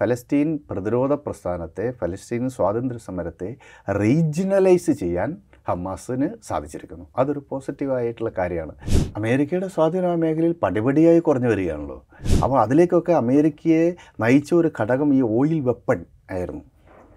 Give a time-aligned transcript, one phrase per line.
[0.00, 3.50] ഫലസ്തീൻ പ്രതിരോധ പ്രസ്ഥാനത്തെ ഫലസ്തീൻ സ്വാതന്ത്ര്യ സമരത്തെ
[4.00, 5.36] റീജിയണലൈസ് ചെയ്യാൻ
[5.68, 7.04] ഹമാസിന് സാധിച്ചിരിക്കുന്നു.
[7.20, 8.74] അതൊരു പോസിറ്റീവായിട്ടുള്ള കാര്യമാണ്.
[9.16, 11.98] അമേരിക്കയുടെ സ്വാധീന ആ മേഖലയിൽ പടിപടിയായി കുറഞ്ഞു വരികയാണല്ലോ.
[12.44, 13.86] അപ്പോൾ അതിലേക്കൊക്കെ അമേരിക്കയെ
[14.24, 16.64] നയിച്ച ഒരു ഘടകം ഈ ഓയിൽ വെപ്പൺ ആയിരുന്നു.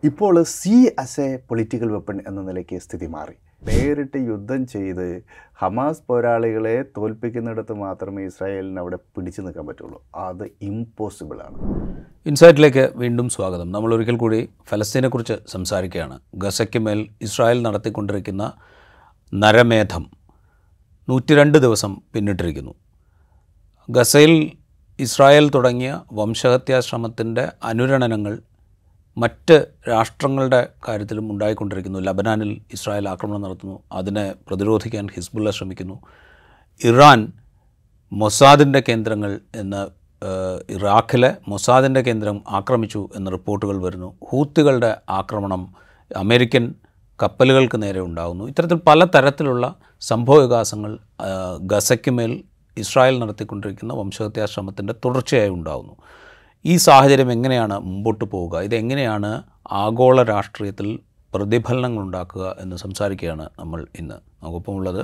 [0.04, 3.36] ഇപ്പോൾ sea as a political weapon എന്ന നിലയ്ക്ക് സ്ഥിതി മാറി.
[3.64, 5.24] നേരിട്ട് യുദ്ധം ചെയ്ത്
[5.56, 10.02] ഹമാസ് പോരാളികളെ തോൽപ്പിക്കുന്നിടത്ത് മാത്രമേ ഇസ്രായേലിന് അവിടെ പിടിച്ചു നിൽക്കാൻ പറ്റുള്ളൂ.
[10.16, 11.58] അത് ഇമ്പോസിബിളാണ്
[12.26, 13.72] ഇൻസൈറ്റിലേക്ക് വീണ്ടും സ്വാഗതം.
[13.72, 16.20] നമ്മൾ ഒരിക്കൽ കൂടി ഫലസ്തീനെക്കുറിച്ച് സംസാരിക്കുകയാണ്.
[16.36, 18.54] ഗസയ്ക്ക് മേൽ ഇസ്രായേൽ നടത്തിക്കൊണ്ടിരിക്കുന്ന
[19.34, 20.06] നരമേധം
[21.10, 22.74] നൂറ്റിരണ്ട് ദിവസം പിന്നിട്ടിരിക്കുന്നു.
[23.90, 24.52] ഗസയിൽ
[25.00, 28.34] ഇസ്രായേൽ തുടങ്ങിയ വംശഹത്യാശ്രമത്തിന്റെ അനുരണനങ്ങൾ
[29.18, 29.56] മറ്റ്
[29.90, 32.00] രാഷ്ട്രങ്ങളുടെ കാര്യത്തിലും ഉണ്ടായിക്കൊണ്ടിരിക്കുന്നു.
[32.00, 33.80] ലബനാനിൽ ഇസ്രായേൽ ആക്രമണം നടത്തുന്നു.
[33.92, 35.96] അതിനെ പ്രതിരോധിക്കാൻ ഹിസ്ബുള്ള ശ്രമിക്കുന്നു.
[36.82, 37.32] ഇറാൻ
[38.12, 39.82] മൊസാദിന്റെ കേന്ദ്രങ്ങൾ എന്ന്
[40.74, 44.10] ഇറാഖിലെ മൊസാദിന്റെ കേന്ദ്രം ആക്രമിച്ചു എന്ന റിപ്പോർട്ടുകൾ വരുന്നു.
[44.30, 45.64] ഹൂത്തുകളുടെ ആക്രമണം
[46.12, 46.76] അമേരിക്കൻ
[47.20, 50.92] കപ്പലുകൾക്ക് നേരെ ഉണ്ടാകുന്നു ഇത്തരത്തിൽ പല തരത്തിലുള്ള സംഭവവികാസങ്ങൾ വികാസങ്ങൾ
[51.62, 52.44] ഗസയ്ക്ക് മേൽ
[52.78, 55.96] ഇസ്രായേൽ നടത്തിക്കൊണ്ടിരിക്കുന്ന വംശഹത്യാശ്രമത്തിന്റെ തുടർച്ചയായി ഉണ്ടാകുന്നു
[56.72, 58.62] ഈ സാഹചര്യം എങ്ങനെയാണ് മുമ്പോട്ട് പോവുക?
[58.62, 61.00] ഇതെങ്ങനെയാണ് ആഗോള രാഷ്ട്രീയത്തിൽ
[61.36, 64.14] പ്രതിഫലനങ്ങൾ ഉണ്ടാക്കുക എന്ന് സംസാരിക്കുകയാണ് നമ്മൾ ഇന്ന്.
[64.14, 65.02] നമുക്കൊപ്പമുള്ളത്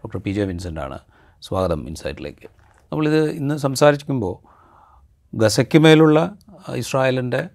[0.00, 0.98] ഡോക്ടർ പി ജെ വിൻസെന്റ് ആണ്
[1.42, 2.48] സ്വാഗതം ഇൻസൈറ്റിലേക്ക്.
[2.92, 4.34] നമ്മളിത് ഇന്ന് സംസാരിക്കുമ്പോൾ
[5.34, 6.36] ഗസയ്ക്ക് മേലുള്ള
[6.76, 7.48] ഇസ്രായേലിന്റെ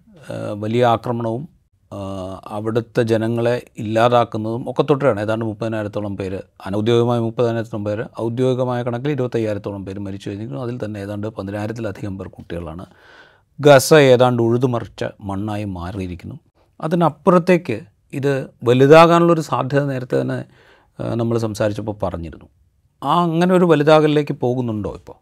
[0.54, 1.44] വലിയ ആക്രമണവും
[2.48, 10.00] അവിടുത്തെ ജനങ്ങളെ ഇല്ലാതാക്കുന്നതും ഒക്കെ തൊട്ടാണ് ഏതാണ്ട് മുപ്പതിനായിരത്തോളം പേര് അനൗദ്യോഗികമായ മുപ്പതിനായിരത്തോളം പേര് ഔദ്യോഗികമായ കണക്കിൽ ഇരുപത്തയ്യായിരത്തോളം പേര്
[10.00, 10.64] മരിച്ചു കഴിഞ്ഞിരിക്കുന്നു.
[10.64, 12.86] അതിൽ തന്നെ ഏതാണ്ട് പതിനായിരത്തിലധികം പേർ കുട്ടികളാണ്.
[13.60, 16.40] ഗസ ഏതാണ്ട് ഉഴുതുമറിച്ച മണ്ണായി മാറിയിരിക്കുന്നു.
[16.82, 17.82] അതിനപ്പുറത്തേക്ക്
[18.14, 20.46] ഇത് വലുതാകാനുള്ളൊരു സാധ്യത നേരത്തെ തന്നെ
[21.16, 22.46] നമ്മൾ സംസാരിച്ചപ്പോൾ പറഞ്ഞിരുന്നു.
[23.04, 25.18] ആ അങ്ങനെ ഒരു വലുതാകലിലേക്ക് പോകുന്നുണ്ടോ ഇപ്പോൾ?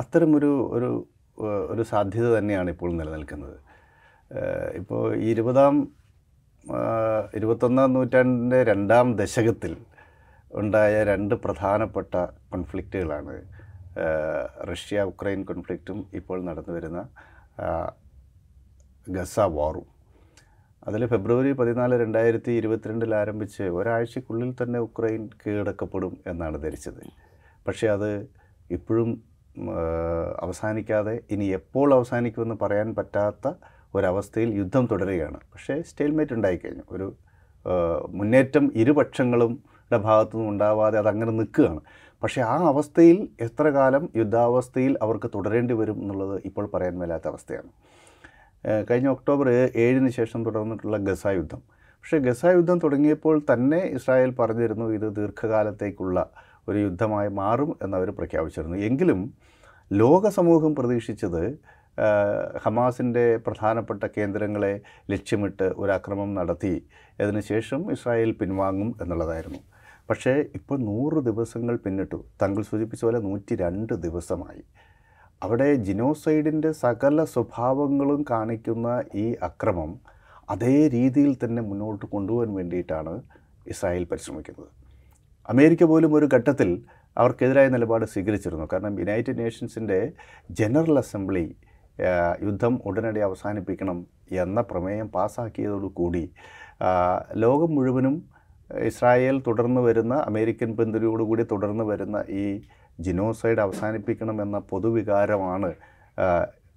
[0.00, 1.08] അത്തരമൊരു ഒരു
[1.70, 3.56] ഒരു സാധ്യത തന്നെയാണ് ഇപ്പോൾ നിലനിൽക്കുന്നത്.
[4.74, 5.88] ഇപ്പോൾ ഇരുപതാം
[7.34, 9.76] ഇരുപത്തൊന്നാം നൂറ്റാണ്ടിന്റെ രണ്ടാം ദശകത്തിൽ
[10.54, 13.61] ഉണ്ടായ രണ്ട് പ്രധാനപ്പെട്ട കോൺഫ്ലിക്റ്റുകളാണ്
[14.70, 17.00] റഷ്യ ഉക്രൈൻ കോൺഫ്ലിക്റ്റും ഇപ്പോൾ നടന്നു വരുന്ന
[19.08, 19.86] ഗസ വാറും
[20.88, 27.02] അതിൽ ഫെബ്രുവരി പതിനാല് രണ്ടായിരത്തി ഇരുപത്തിരണ്ടിൽ ആരംഭിച്ച് ഒരാഴ്ചക്കുള്ളിൽ തന്നെ ഉക്രൈൻ കീഴടക്കപ്പെടും എന്നാണ് ധരിച്ചത്.
[27.66, 28.28] പക്ഷേ അത്
[28.70, 29.10] ഇപ്പോഴും
[30.38, 33.52] അവസാനിക്കാതെ ഇനി എപ്പോൾ അവസാനിക്കുമെന്ന് പറയാൻ പറ്റാത്ത
[33.94, 35.38] ഒരവസ്ഥയിൽ യുദ്ധം തുടരുകയാണ്.
[35.52, 37.16] പക്ഷേ സ്റ്റേൽമേറ്റ് ഉണ്ടായിക്കഴിഞ്ഞു ഒരു
[38.08, 39.52] മുന്നേറ്റം ഇരുപക്ഷങ്ങളും
[39.90, 41.80] ഭാഗത്തുനിന്നും ഉണ്ടാവാതെ അതങ്ങനെ നിൽക്കുകയാണ്.
[42.22, 47.70] പക്ഷേ ആ അവസ്ഥയിൽ എത്ര കാലം യുദ്ധാവസ്ഥയിൽ അവർക്ക് തുടരേണ്ടി വരും എന്നുള്ളത് ഇപ്പോൾ പറയാൻ മേലാത്ത അവസ്ഥയാണ്.
[48.90, 49.48] കഴിഞ്ഞ ഒക്ടോബർ
[49.84, 51.62] ഏഴിന് ശേഷം തുടർന്നിട്ടുള്ള ഗസ യുദ്ധം.
[52.04, 56.30] പക്ഷേ ഗസ യുദ്ധം തുടങ്ങിയപ്പോൾ തന്നെ ഇസ്രായേൽ പറഞ്ഞിരുന്നു ഇത് ദീർഘകാലത്തേക്കുള്ള
[56.68, 58.76] ഒരു യുദ്ധമായി മാറും എന്നവർ പ്രഖ്യാപിച്ചിരുന്നു.
[58.76, 59.20] എങ്കിലും
[59.92, 61.58] ലോക സമൂഹം പ്രതീക്ഷിച്ചത്
[62.64, 66.74] ഹമാസിന്റെ പ്രധാനപ്പെട്ട കേന്ദ്രങ്ങളെ ലക്ഷ്യമിട്ട് ഒരാക്രമം നടത്തി
[67.20, 69.60] അതിനുശേഷം ഇസ്രായേൽ പിൻവാങ്ങും എന്നുള്ളതായിരുന്നു.
[70.12, 72.24] പക്ഷേ ഇപ്പോൾ നൂറ് ദിവസങ്ങൾ പിന്നിട്ടു.
[72.40, 74.62] താങ്കൾ സൂചിപ്പിച്ച പോലെ നൂറ്റി രണ്ട് ദിവസമായി.
[75.42, 79.92] അവിടെ ജിനോസൈഡിന്റെ സകല സ്വഭാവങ്ങളും കാണിക്കുന്ന ഈ അക്രമം
[80.50, 83.22] അതേ രീതിയിൽ തന്നെ മുന്നോട്ട് കൊണ്ടുപോകാൻ വേണ്ടിയിട്ടാണ്
[83.66, 84.68] ഇസ്രായേൽ പരിശ്രമിക്കുന്നത്.
[85.48, 86.70] അമേരിക്ക പോലും ഒരു ഘട്ടത്തിൽ
[87.16, 88.68] അവർക്കെതിരായ നിലപാട് സ്വീകരിച്ചിരുന്നു.
[88.72, 90.12] കാരണം യുണൈറ്റഡ് നേഷൻസിന്റെ
[90.50, 91.56] ജനറൽ അസംബ്ലി
[92.42, 94.06] യുദ്ധം ഉടനടി അവസാനിപ്പിക്കണം
[94.44, 96.24] എന്ന പ്രമേയം പാസ്സാക്കിയതോടുകൂടി
[97.34, 98.14] ലോകം മുഴുവനും
[98.88, 102.44] ഇസ്രായേൽ തുടർന്ന് വരുന്ന അമേരിക്കൻ പിന്തുണയോടുകൂടി തുടർന്ന് വരുന്ന ഈ
[103.00, 105.70] ജിനോസൈഡ് അവസാനിപ്പിക്കണമെന്ന പൊതുവികാരമാണ്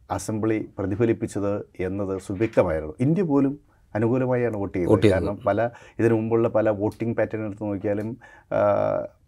[0.10, 2.96] അസംബ്ലി പ്രതിഫലിപ്പിച്ചത് എന്നത് സുവ്യക്തമായിരുന്നു.
[3.00, 3.54] ഇന്ത്യ പോലും
[3.96, 5.08] അനുകൂലമായാണ് വോട്ട് ചെയ്തത്.
[5.12, 5.70] കാരണം പല
[6.00, 8.10] ഇതിനു മുമ്പുള്ള പല വോട്ടിംഗ് പാറ്റേൺ എടുത്ത് നോക്കിയാലും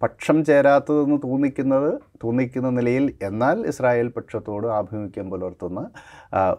[0.04, 1.92] പക്ഷം ചേരാത്തതെന്ന് തോന്നിക്കുന്നത്
[2.24, 5.90] തോന്നിക്കുന്ന നിലയിൽ എന്നാൽ ഇസ്രായേൽ പക്ഷത്തോട് ആഭിമുഖ്യം പുലർത്തുന്ന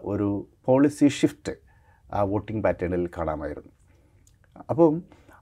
[0.03, 0.29] ഒരു
[0.67, 1.55] പോളിസി ഷിഫ്റ്റ്
[2.13, 3.71] ആ വോട്ടിംഗ് പാറ്റേണിൽ കാണാമായിരുന്നു.
[4.69, 4.95] അപ്പം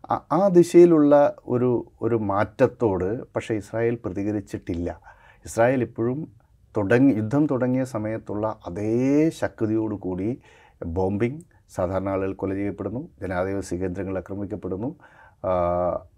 [0.05, 5.01] ആ- ദിശയിലുള്ള ഒരു ഒരു മാറ്റത്തോട് പക്ഷേ ഇസ്രായേൽ പ്രതികരിച്ചിട്ടില്ല.
[5.45, 6.31] ഇസ്രായേൽ ഇപ്പോഴും
[6.77, 10.41] തുടങ്ങി യുദ്ധം തുടങ്ങിയ സമയത്തുള്ള അതേ ശക്തിയോടുകൂടി
[10.85, 11.41] ബോംബിംഗ്
[11.75, 14.95] സാധാരണ ആളുകൾ കൊല ചെയ്യപ്പെടുന്നു ജനാധിപത്യ കേന്ദ്രങ്ങൾ ആക്രമിക്കപ്പെടുന്നു.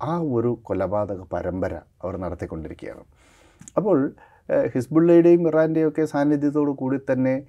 [0.02, 3.02] ആ, ഒരു കൊലപാതക പരമ്പര അവർ നടത്തിക്കൊണ്ടിരിക്കുകയാണ്.
[3.78, 4.14] അപ്പോൾ
[4.76, 7.44] ഹിസ്ബുള്ളയുടെയും ഇറാന്റെയും ഒക്കെ സാന്നിധ്യത്തോടു കൂടി തന്നെ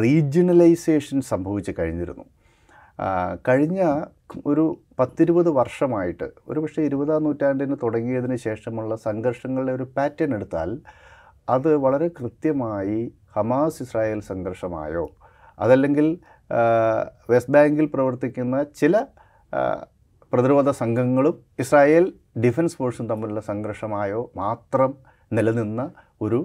[0.00, 2.24] റീജിയണലൈസേഷൻ സംഭവിച്ചു കഴിഞ്ഞിരുന്നു.
[3.46, 3.80] കഴിഞ്ഞ
[4.46, 4.64] ഒരു
[4.98, 10.70] പത്തിരുപത് വർഷമായിട്ട് ഒരു പക്ഷേ ഇരുപതാം നൂറ്റാണ്ടിന് തുടങ്ങിയതിന് ശേഷമുള്ള സംഘർഷങ്ങളുടെ ഒരു പാറ്റേൺ എടുത്താൽ
[11.48, 15.04] അത് വളരെ കൃത്യമായി ഹമാസ് ഇസ്രായേൽ സംഘർഷമായോ
[15.60, 16.06] അതല്ലെങ്കിൽ
[17.28, 18.96] വെസ്റ്റ് ബാങ്കിൽ പ്രവർത്തിക്കുന്ന ചില
[20.32, 24.94] പ്രതിരോധ സംഘങ്ങളും ഇസ്രായേൽ ഡിഫൻസ് ഫോഴ്സും തമ്മിലുള്ള സംഘർഷമായോ മാത്രം
[25.32, 25.90] നിലനിന്ന
[26.22, 26.40] ഒരു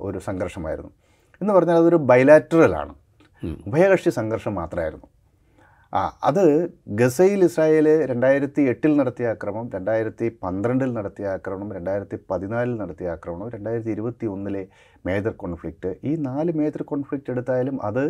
[0.00, 0.92] ഒരു സംഘർഷമായിരുന്നു.
[1.40, 2.94] എന്ന് പറഞ്ഞാൽ അതൊരു ബൈലാറ്ററലാണ്
[3.66, 5.06] ഉഭയകക്ഷി സംഘർഷം മാത്രമായിരുന്നു.
[5.98, 6.44] ആ അത്
[7.00, 13.92] ഗസയിൽ ഇസ്രായേൽ രണ്ടായിരത്തി എട്ടിൽ നടത്തിയ ആക്രമണം രണ്ടായിരത്തി പന്ത്രണ്ടിൽ നടത്തിയ ആക്രമണം രണ്ടായിരത്തി പതിനാലിൽ നടത്തിയ ആക്രമണം രണ്ടായിരത്തി
[13.96, 14.62] ഇരുപത്തി ഒന്നിലെ
[15.06, 18.02] മേജർ കോൺഫ്ലിക്റ്റ് ഈ നാല് മേജർ കോൺഫ്ലിക്റ്റ് എടുത്തായാലും അത്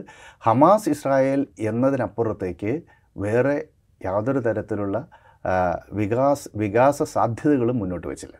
[0.46, 2.72] ഹമാസ് ഇസ്രായേൽ എന്നതിനപ്പുറത്തേക്ക്
[3.16, 3.56] വേറെ
[4.00, 4.96] യാതൊരു തരത്തിലുള്ള
[6.00, 8.36] വികാസ് വികാസ സാധ്യതകളും മുന്നോട്ട് വച്ചില്ല.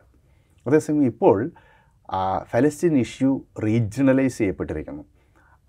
[0.65, 1.37] അതേസമയം ഇപ്പോൾ
[2.51, 3.31] ഫലസ്തീൻ ഇഷ്യൂ
[3.65, 5.03] റീജിയണലൈസ് ചെയ്യപ്പെട്ടിരിക്കുന്നു.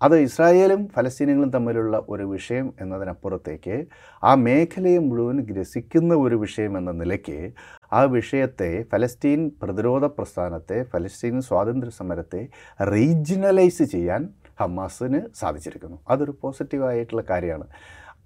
[0.01, 3.77] അത് ഇസ്രായേലും ഫലസ്തീനികളും തമ്മിലുള്ള ഒരു വിഷയം എന്നതിനപ്പുറത്തേക്ക്
[4.23, 7.51] ആ മേഖലയെ മുഴുവൻ ഗ്രസിക്കുന്ന ഒരു വിഷയം എന്ന നിലയ്ക്ക്
[7.93, 12.41] ആ വിഷയത്തെ ഫലസ്തീൻ പ്രതിരോധ പ്രസ്ഥാനത്തെ ഫലസ്തീൻ സ്വാതന്ത്ര്യ സമരത്തെ
[12.79, 14.29] റീജിയണലൈസ് ചെയ്യാൻ
[14.59, 15.97] ഹമാസിന് സാധിച്ചിരിക്കുന്നു.
[16.09, 17.67] അതൊരു പോസിറ്റീവായിട്ടുള്ള കാര്യമാണ്.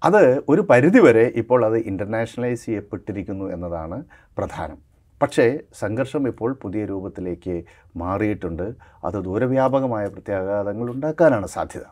[0.04, 4.04] അത് ഒരു പരിധിവരെ ഇപ്പോൾ അത് ഇന്റർനാഷണലൈസ് ചെയ്യപ്പെട്ടിരിക്കുന്നു എന്നതാണ്
[4.38, 4.91] പ്രധാനം.
[5.22, 5.44] പക്ഷേ
[5.80, 7.54] സംഘർഷം ഇപ്പോൾ പുതിയ രൂപത്തിലേക്ക്
[7.96, 8.66] മാറിയിട്ടുണ്ട്.
[9.04, 11.84] അത് ദൂരവ്യാപകമായ പ്രത്യാഘാതങ്ങൾ ഉണ്ടാക്കാനാണ് സാധ്യത.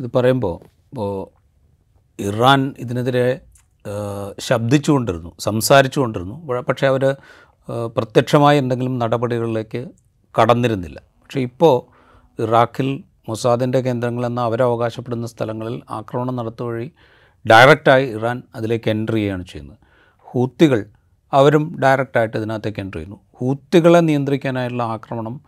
[0.00, 0.56] ഇത് പറയുമ്പോൾ
[0.90, 1.10] ഇപ്പോൾ
[2.18, 3.26] ഇറാൻ ഇതിനെതിരെ
[4.38, 6.36] ശബ്ദിച്ചുകൊണ്ടിരുന്നു സംസാരിച്ചുകൊണ്ടിരുന്നു.
[6.46, 7.04] കൊണ്ടിരുന്നു പക്ഷേ അവർ
[7.96, 9.80] പ്രത്യക്ഷമായ എന്തെങ്കിലും നടപടികളിലേക്ക്
[10.40, 10.98] കടന്നിരുന്നില്ല.
[11.22, 11.74] പക്ഷേ ഇപ്പോൾ
[12.42, 12.88] ഇറാഖിൽ
[13.28, 16.86] മൊസാദിന്റെ കേന്ദ്രങ്ങളെന്ന് അവരവകാശപ്പെടുന്ന സ്ഥലങ്ങളിൽ ആക്രമണം നടത്തുവഴി
[17.44, 19.78] ഡയറക്റ്റായി ഇറാൻ അതിലേക്ക് എൻട്രി ചെയ്യുകയാണ് ചെയ്യുന്നത്.
[20.26, 20.80] ഹൂത്തികൾ
[21.32, 23.18] അവരും ഡയറക്റ്റായിട്ട് ഇതിനകത്തേക്ക് എന്റർ ചെയ്യുന്നു.
[23.38, 25.40] ഹൂത്തികളെ നിയന്ത്രിക്കാനായുള്ള ആക്രമണം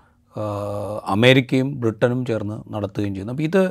[1.15, 3.33] അമേരിക്കയും ബ്രിട്ടനും ചേർന്ന് നടത്തുകയും ചെയ്യുന്നു.
[3.33, 3.63] അപ്പോൾ ഇത്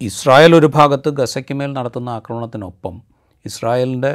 [0.00, 2.94] ഇസ്രായേൽ ഒരു ഭാഗത്ത് ഗസയ്ക്ക് മേൽ നടത്തുന്ന ആക്രമണത്തിനൊപ്പം
[3.44, 4.12] ഇസ്രായേലിന്റെ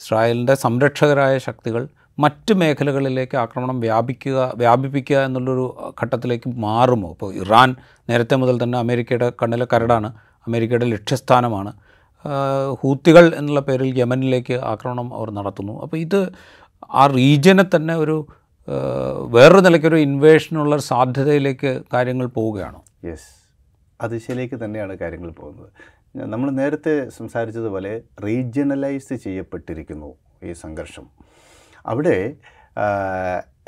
[0.00, 1.88] ഇസ്രായേലിന്റെ സംരക്ഷകരായ ശക്തികൾ
[2.18, 5.64] മറ്റ് മേഖലകളിലേക്ക് ആക്രമണം വ്യാപിക്കുക വ്യാപിപ്പിക്കുക എന്നുള്ളൊരു
[6.02, 7.10] ഘട്ടത്തിലേക്ക് മാറുമോ?
[7.12, 7.76] ഇപ്പോൾ ഇറാൻ
[8.08, 10.08] നേരത്തെ മുതൽ തന്നെ അമേരിക്കയുടെ കണ്ണിലെ കരടാണ്
[10.46, 11.72] അമേരിക്കയുടെ ലക്ഷ്യസ്ഥാനമാണ്.
[12.72, 15.82] ഹൂത്തികൾ എന്നുള്ള പേരിൽ യമനിലേക്ക് ആക്രമണം അവർ നടത്തുന്നു.
[15.82, 16.32] അപ്പോൾ ഇത്
[16.90, 18.26] ആ റീജിയനെ തന്നെ ഒരു
[19.28, 22.80] വേറൊരു നിലയ്ക്കൊരു ഇൻവേഷനുള്ള സാധ്യതയിലേക്ക് കാര്യങ്ങൾ പോവുകയാണ്?
[23.04, 23.30] യെസ്.
[24.00, 25.70] അതിശയിലേക്ക് തന്നെയാണ് കാര്യങ്ങൾ പോകുന്നത്.
[26.16, 30.14] നമ്മൾ നേരത്തെ സംസാരിച്ചതുപോലെ റീജിയണലൈസ് ചെയ്യപ്പെട്ടിരിക്കുന്നു
[30.44, 31.06] ഈ സംഘർഷം.
[31.86, 32.34] അവിടെ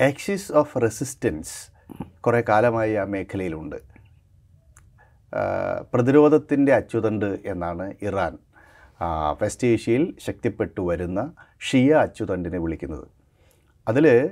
[0.01, 1.55] ആക്സിസ് ഓഫ് റെസിസ്റ്റൻസ്
[2.21, 3.94] കുറേ കാലമായി ആ മേഖലയിലുണ്ട്.
[5.95, 8.39] പ്രതിരോധത്തിന്റെ അച്ചുതണ്ട് എന്നാണ് ഇറാൻ
[9.43, 13.07] വെസ്റ്റ് ഏഷ്യയിൽ ശക്തിപ്പെട്ടു വരുന്ന ഷിയ അച്ചുതണ്ടിനെ വിളിക്കുന്നത്.
[13.89, 14.31] അതിൽ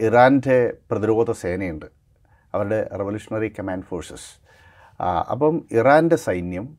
[0.00, 1.86] ഇറാന്റെ പ്രതിരോധ സേനയുണ്ട്.
[2.54, 4.28] അവരുടെ റവല്യൂഷണറി കമാൻഡ് ഫോഴ്സസ്
[5.30, 6.78] അപ്പം ഇറാന്റെ സൈന്യം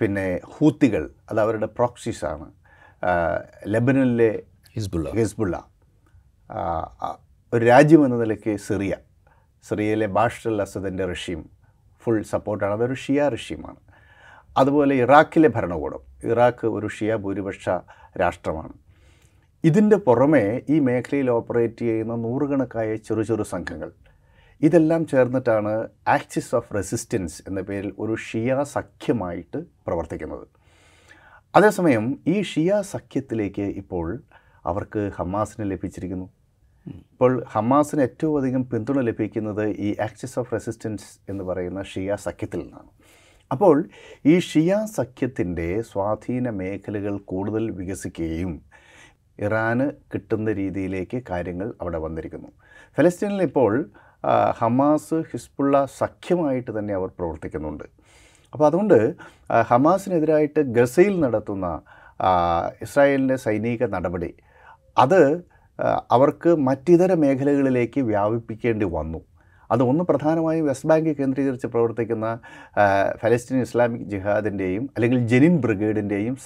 [0.00, 2.52] പിന്നെ ഹൂത്തികൾ അത് അവരുടെ പ്രോക്സിസാണ്
[3.66, 4.42] ലെബനനിലെ
[4.74, 5.10] ഹിസ്ബുള്ള.
[5.10, 5.64] ഹിസ്ബുള്ള.
[7.52, 8.94] ഒരു രാജ്യം എന്ന നിലയ്ക്ക് സിറിയ.
[9.68, 11.57] സിറിയയിലെ ബാഷ്ടൽ അൽ അസദിന്റെ റഷ്യയും
[12.08, 13.80] ഫുൾ സപ്പോർട്ടാണ് അതൊരു ഷിയ റഷ്യമാണ്
[14.58, 16.02] അതുപോലെ ഇറാഖിലെ ഭരണകൂടം.
[16.30, 17.68] ഇറാഖ് ഒരു ഷിയ ഭൂരിപക്ഷ
[18.20, 18.72] രാഷ്ട്രമാണ്.
[19.64, 23.90] ഇതിന്റെ പുറമെ ഈ മേഖലയിൽ ഓപ്പറേറ്റ് ചെയ്യുന്ന നൂറുകണക്കായ ചെറു ചെറു സംഘങ്ങൾ.
[24.62, 30.46] ഇതെല്ലാം ചേർന്നിട്ടാണ് ആക്സിസ് ഓഫ് റെസിസ്റ്റൻസ് എന്ന പേരിൽ ഒരു ഷിയ സഖ്യമായിട്ട് പ്രവർത്തിക്കുന്നത്.
[31.56, 34.08] അതേസമയം ഈ ഷിയ സഖ്യത്തിലേക്ക് ഇപ്പോൾ
[34.66, 36.28] അവർക്ക് ഹമാസിനെ ലഭിച്ചിരിക്കുന്നു.
[37.12, 42.90] ഇപ്പോൾ ഹമാസിന് ഏറ്റവും അധികം പിന്തുണ ലഭിക്കുന്നത് ഈ ആക്സിസ് ഓഫ് റെസിസ്റ്റൻസ് എന്ന് പറയുന്ന ഷിയ സഖ്യത്തിൽ നിന്നാണ്.
[43.50, 43.76] അപ്പോൾ
[44.32, 48.52] ഈ ഷിയ സഖ്യത്തിന്റെ സ്വാധീന മേഖലകൾ കൂടുതൽ വികസിക്കുകയും
[49.38, 52.50] ഇറാന് കിട്ടുന്ന രീതിയിലേക്ക് കാര്യങ്ങൾ അവിടെ വന്നിരിക്കുന്നു.
[52.98, 53.72] ഫലസ്തീനിൽ ഇപ്പോൾ
[54.60, 57.86] ഹമാസ് ഹിസ്ബുള്ള സഖ്യമായിട്ട് തന്നെ അവർ പ്രവർത്തിക്കുന്നുണ്ട്.
[58.52, 58.98] അപ്പോൾ അതുകൊണ്ട്
[59.70, 61.66] ഹമാസിനെതിരായിട്ട് ഗസയിൽ നടത്തുന്ന
[62.86, 64.30] ഇസ്രായേലിന്റെ സൈനിക നടപടി
[64.96, 65.20] അത്
[66.14, 69.20] അവർക്ക് മറ്റിതര മേഖലകളിലേക്ക് വ്യാപിപ്പിക്കേണ്ടി വന്നു.
[69.72, 72.26] അത് പ്രധാനമായും വെസ്റ്റ് ബാങ്ക് കേന്ദ്രീകരിച്ച് പ്രവർത്തിക്കുന്ന
[73.22, 76.36] ഫലസ്തീൻ ഇസ്ലാമിക് ജിഹാദിന്റെയും അല്ലെങ്കിൽ ജെനിൻ ബ്രിഗേഡിന്റെയും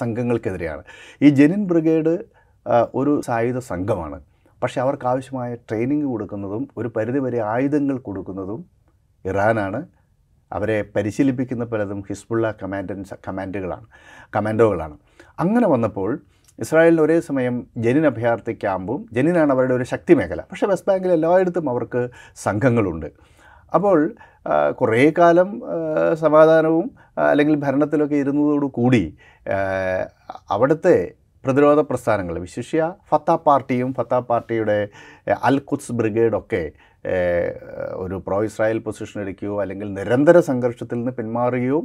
[0.00, 0.82] സംഘങ്ങൾക്കെതിരെയാണ്.
[1.22, 2.14] ഈ ജെനിൻ ബ്രിഗേഡ്
[2.94, 4.18] ഒരു സായുധ സംഘമാണ്.
[4.62, 8.60] പക്ഷേ അവർക്ക് ആവശ്യമായ ട്രെയിനിങ് കൊടുക്കുന്നതും ഒരു പരിധിവരെ ആയുധങ്ങൾ കൊടുക്കുന്നതും
[9.24, 9.80] ഇറാനാണ്.
[10.52, 13.86] അവരെ പരിശീലിപ്പിക്കുന്ന പലതും ഹിസ്ബുള്ള കമാൻഡൻസ് കമാൻഡുകളാണ്
[14.36, 14.96] കമാൻഡോകളാണ്.
[15.42, 16.10] അങ്ങനെ വന്നപ്പോൾ
[16.58, 20.40] ഇസ്രായേലിന് ഒരേ സമയം ജനിൻ അഭയാർത്ഥി ക്യാമ്പും ജനിനാണ് അവരുടെ ഒരു ശക്തി മേഖല.
[20.50, 22.02] പക്ഷേ വെസ്റ്റ് ബാങ്കിൽ എല്ലായിടത്തും അവർക്ക്
[22.36, 23.08] സംഘങ്ങളുണ്ട്.
[23.72, 23.98] അപ്പോൾ
[24.80, 25.50] കുറേ കാലം
[26.14, 26.86] സമാധാനവും
[27.30, 29.04] അല്ലെങ്കിൽ ഭരണത്തിലൊക്കെ ഇരുന്നതോടുകൂടി കൂടി
[30.50, 30.96] അവിടുത്തെ
[31.44, 34.78] പ്രതിരോധ പ്രസ്ഥാനങ്ങൾ വിശിഷ്യ ഫത്ത പാർട്ടിയും ഫത്ത പാർട്ടിയുടെ
[35.48, 36.62] അൽ ഖുദ്സ് ബ്രിഗേഡൊക്കെ
[37.94, 41.80] ഒരു പ്രോ ഇസ്രായേൽ പൊസിഷൻ എടുക്കുകയോ അല്ലെങ്കിൽ നിരന്തര സംഘർഷത്തിൽ നിന്ന് പിന്മാറുകയോ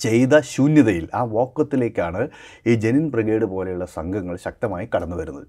[0.00, 2.28] ചെയ്ത ശൂന്യതയിൽ ആ വോക്കത്തിലേക്കാണ്
[2.66, 5.46] ഈ ജനിൻ ബ്രിഗേഡ് പോലെയുള്ള സംഘങ്ങൾ ശക്തമായി കടന്നു വരുന്നത്.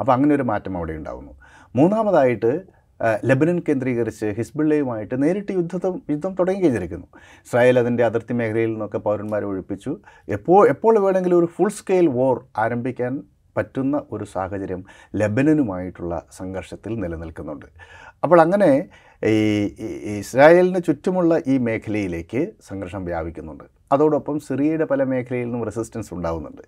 [0.00, 1.32] അപ്പോൾ അങ്ങനെ ഒരു മാറ്റം അവിടെ ഉണ്ടാകുന്നു
[1.76, 2.52] മൂന്നാമതായിട്ട്
[3.24, 7.06] ലബനൻ കേന്ദ്രീകരിച്ച് ഹിസ്ബുള്ളയുമായിട്ട് നേരിട്ട് യുദ്ധം യുദ്ധം തുടങ്ങി കഴിഞ്ഞിരിക്കുന്നു.
[7.46, 9.92] ഇസ്രായേൽ അതിന്റെ അതിർത്തി മേഖലയിൽ നിന്നൊക്കെ പൗരന്മാരെ ഒഴിപ്പിച്ചു.
[10.28, 13.22] എപ്പോൾ എപ്പോൾ വേണമെങ്കിലും ഒരു ഫുൾ സ്കെയിൽ വോർ ആരംഭിക്കാൻ
[13.56, 17.66] പറ്റുന്ന ഒരു സാഹചര്യം ലെബനനുമായിട്ടുള്ള സംഘർഷത്തിൽ നിലനിൽക്കുന്നുണ്ട്.
[18.22, 18.70] അപ്പോൾ അങ്ങനെ
[19.22, 19.36] ഈ
[20.18, 23.79] ഇസ്രായേലിന് ചുറ്റുമുള്ള ഈ മേഖലയിലേക്ക് സംഘർഷം വ്യാപിക്കുന്നുണ്ട്.
[23.92, 26.64] അതോടൊപ്പം സിറിയയുടെ പല മേഖലയിൽ നിന്നും റെസിസ്റ്റൻസ് ഉണ്ടാകുന്നുണ്ട്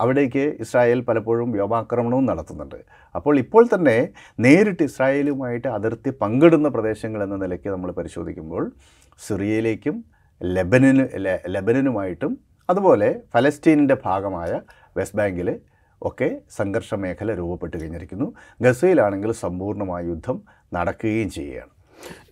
[0.00, 2.78] അവിടേക്ക് ഇസ്രായേൽ പലപ്പോഴും വ്യോമാക്രമണവും നടത്തുന്നുണ്ട്.
[3.14, 4.08] അപ്പോൾ ഇപ്പോൾ തന്നെ
[4.44, 8.64] നേരിട്ട് ഇസ്രായേലുമായിട്ട് അതിർത്തി പങ്കിടുന്ന പ്രദേശങ്ങൾ എന്ന നിലയ്ക്ക് നമ്മൾ പരിശോധിക്കുമ്പോൾ
[9.26, 10.04] സിറിയയിലേക്കും
[10.40, 11.04] ലെബനന്
[11.54, 12.38] ലെബനനുമായിട്ടും
[12.70, 14.60] അതുപോലെ ഫലസ്തീനിന്റെ ഭാഗമായ
[14.96, 15.48] വെസ്റ്റ് ബാങ്കിൽ
[16.02, 16.28] ഒക്കെ
[16.58, 18.26] സംഘർഷ മേഖല രൂപപ്പെട്ട് കഴിഞ്ഞിരിക്കുന്നു.
[18.62, 20.36] ഗസയിലാണെങ്കിൽ സമ്പൂർണമായ യുദ്ധം
[20.74, 21.72] നടക്കുകയും ചെയ്യുകയാണ്.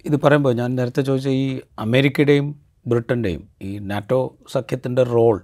[0.08, 5.42] ഇത് പറയുമ്പോൾ ഞാൻ നേരത്തെ ചോദിച്ച ഈ അമേരിക്കയുടെയും ബ്രിട്ടന്റെയും ഈ നാറ്റോ സഖ്യത്തിന്റെ റോൾ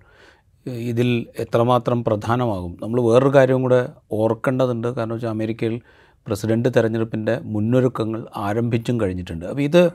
[0.67, 2.79] ഇതിൽ എത്രമാത്രം പ്രധാനമാകും?
[2.83, 4.89] നമ്മൾ വേറൊരു കാര്യവും കൂടെ ഓർക്കേണ്ടതുണ്ട്.
[4.89, 5.81] കാരണം വെച്ചാൽ അമേരിക്കയിൽ
[6.27, 9.45] പ്രസിഡന്റ് തെരഞ്ഞെടുപ്പിന്റെ മുന്നൊരുക്കങ്ങൾ ആരംഭിച്ചും കഴിഞ്ഞിട്ടുണ്ട്.
[9.45, 9.93] അപ്പോൾ ഇത്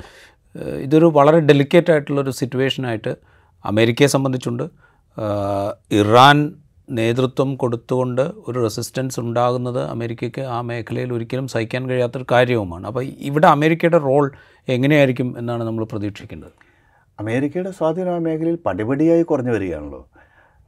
[0.84, 3.16] ഇതൊരു വളരെ ഡെലിക്കേറ്റ് ആയിട്ടുള്ളൊരു സിറ്റുവേഷനായിട്ട്
[3.66, 4.63] അമേരിക്കയെ സംബന്ധിച്ചുണ്ട്.
[5.92, 6.54] ഇറാൻ
[6.89, 12.88] നേതൃത്വം കൊടുത്തുകൊണ്ട് ഒരു റെസിസ്റ്റൻസ് ഉണ്ടാകുന്നത് അമേരിക്കയ്ക്ക് ആ മേഖലയിൽ ഒരിക്കലും സഹിക്കാൻ കഴിയാത്തൊരു കാര്യവുമാണ്.
[12.88, 14.32] അപ്പോൾ ഇവിടെ അമേരിക്കയുടെ റോൾ
[14.68, 16.67] എങ്ങനെയായിരിക്കും എന്നാണ് നമ്മൾ പ്രതീക്ഷിക്കേണ്ടത്?
[17.20, 20.02] അമേരിക്കയുടെ സ്വാധീനം ആ മേഖലയിൽ പടിപടിയായി കുറഞ്ഞു വരികയാണല്ലോ.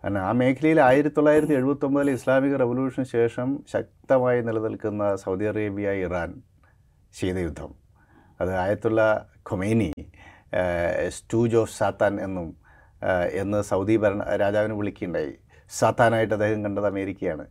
[0.04, 6.42] കാരണം ആ മേഖലയിൽ ആയിരത്തി തൊള്ളായിരത്തി എഴുപത്തൊമ്പതിൽ ഇസ്ലാമിക റവല്യൂഷന് ശേഷം ശക്തമായി നിലനിൽക്കുന്ന സൗദി അറേബ്യ ഇറാൻ
[7.14, 7.72] ശീതയുദ്ധം
[8.42, 9.02] അത് ആയത്തുള്ള
[9.52, 9.92] ഖൊമേനി
[11.08, 12.48] സ്റ്റൂജ് ഓഫ് സാത്താൻ എന്നും
[13.42, 15.34] എന്ന് സൗദി ഭരണ രാജാവിനെ വിളിക്കുകയുണ്ടായി.
[15.70, 17.46] സാത്താനായിട്ട് അദ്ദേഹം കണ്ടത് അമേരിക്കയാണ്.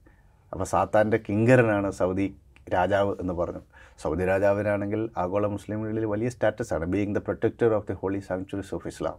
[0.53, 2.27] അപ്പോൾ സാത്താന്റെ കിങ്കരനാണ് സൗദി
[2.75, 3.63] രാജാവ് എന്ന് പറഞ്ഞു.
[4.03, 9.19] സൗദി രാജാവിനാണെങ്കിൽ ആഗോള മുസ്ലിമുകളിൽ വലിയ സ്റ്റാറ്റസാണ് being the protector of the holy sanctuaries of Islam